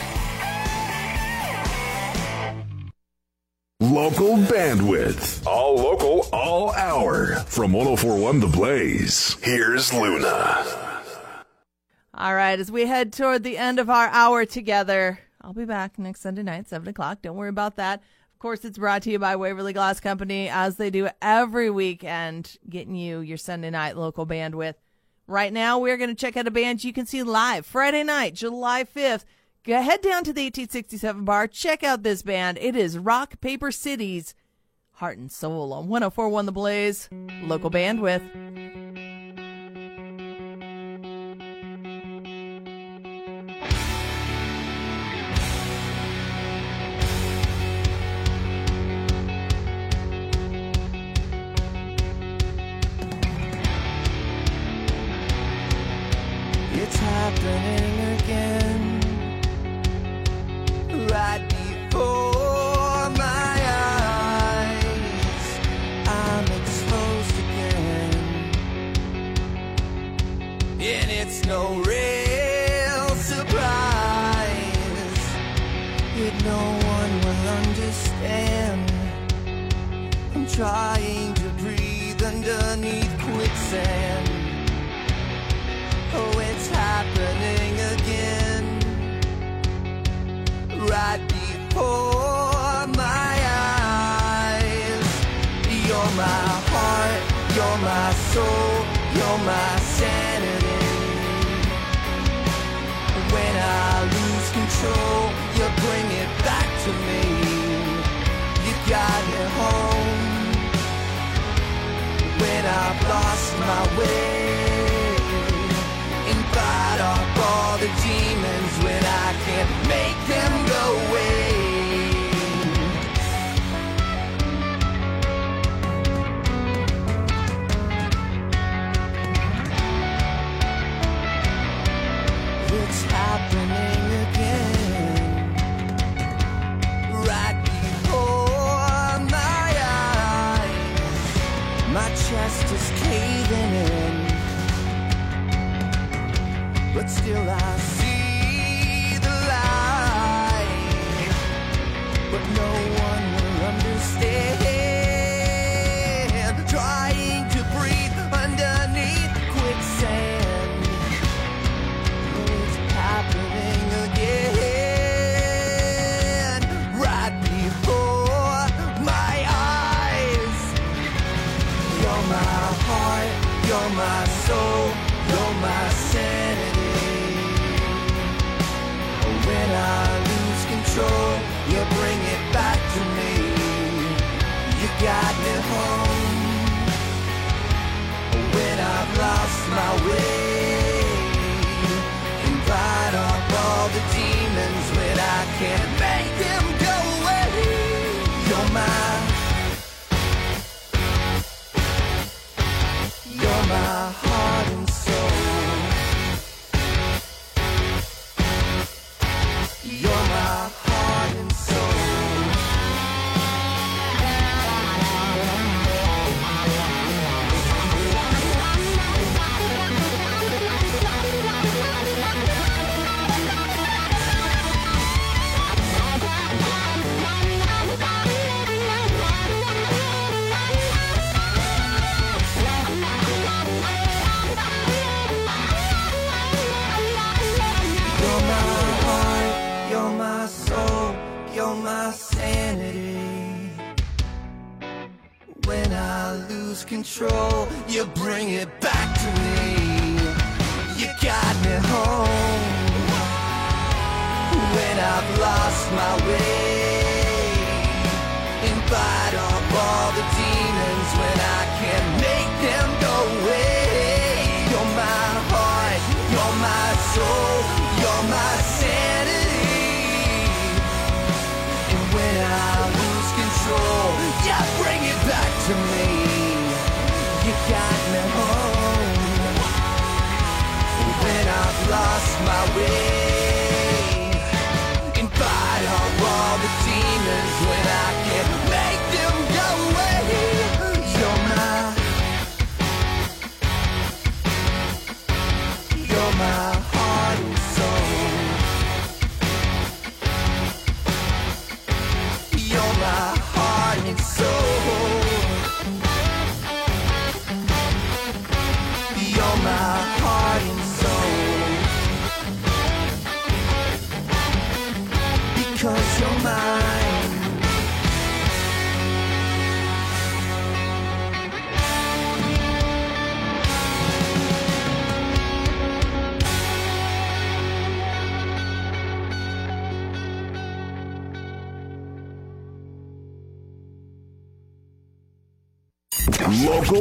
Local 3.82 4.38
bandwidth. 4.38 5.46
All 5.46 5.76
local, 5.76 6.30
all 6.32 6.72
hour. 6.74 7.36
From 7.48 7.74
1041 7.74 8.40
The 8.40 8.48
Blaze, 8.48 9.36
here's 9.44 9.94
Luna. 9.94 10.66
All 12.14 12.34
right, 12.36 12.58
as 12.58 12.72
we 12.72 12.86
head 12.86 13.12
toward 13.12 13.44
the 13.44 13.58
end 13.58 13.78
of 13.78 13.90
our 13.90 14.08
hour 14.08 14.46
together, 14.46 15.20
I'll 15.42 15.54
be 15.54 15.66
back 15.66 16.00
next 16.00 16.22
Sunday 16.22 16.44
night, 16.44 16.70
7 16.70 16.88
o'clock. 16.88 17.22
Don't 17.22 17.36
worry 17.36 17.50
about 17.50 17.76
that. 17.76 18.02
Of 18.40 18.42
course, 18.42 18.64
it's 18.64 18.78
brought 18.78 19.02
to 19.02 19.12
you 19.12 19.20
by 19.20 19.36
Waverly 19.36 19.74
Glass 19.74 20.00
Company, 20.00 20.48
as 20.48 20.78
they 20.78 20.90
do 20.90 21.10
every 21.22 21.70
weekend, 21.70 22.56
getting 22.70 22.96
you 22.96 23.20
your 23.20 23.36
Sunday 23.36 23.70
night 23.70 23.98
local 23.98 24.26
bandwidth. 24.26 24.76
Right 25.28 25.52
now, 25.52 25.78
we're 25.78 25.98
going 25.98 26.10
to 26.10 26.16
check 26.16 26.38
out 26.38 26.48
a 26.48 26.52
band 26.52 26.82
you 26.82 26.94
can 26.94 27.06
see 27.06 27.22
live 27.22 27.66
Friday 27.66 28.02
night, 28.02 28.36
July 28.36 28.86
5th. 28.86 29.26
Go 29.66 29.82
head 29.82 30.02
down 30.02 30.24
to 30.24 30.32
the 30.32 30.44
1867 30.44 31.26
bar. 31.26 31.48
Check 31.48 31.84
out 31.84 32.04
this 32.04 32.22
band. 32.22 32.58
It 32.62 32.78
is 32.78 32.98
Rock 32.98 33.42
Paper 33.42 33.74
Cities, 33.74 34.34
Heart 34.94 35.18
and 35.18 35.30
Soul 35.30 35.74
on 35.74 35.90
1041 35.90 36.46
The 36.46 36.52
Blaze, 36.54 37.10
local 37.44 37.70
bandwidth. 37.70 39.09
Happening 57.50 57.99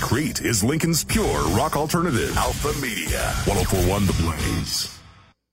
Crete 0.00 0.42
is 0.42 0.62
Lincoln's 0.62 1.04
pure 1.04 1.42
rock 1.56 1.76
alternative. 1.76 2.36
Alpha 2.36 2.78
Media. 2.80 3.32
1041 3.46 4.06
The 4.06 4.12
Blaze. 4.22 4.97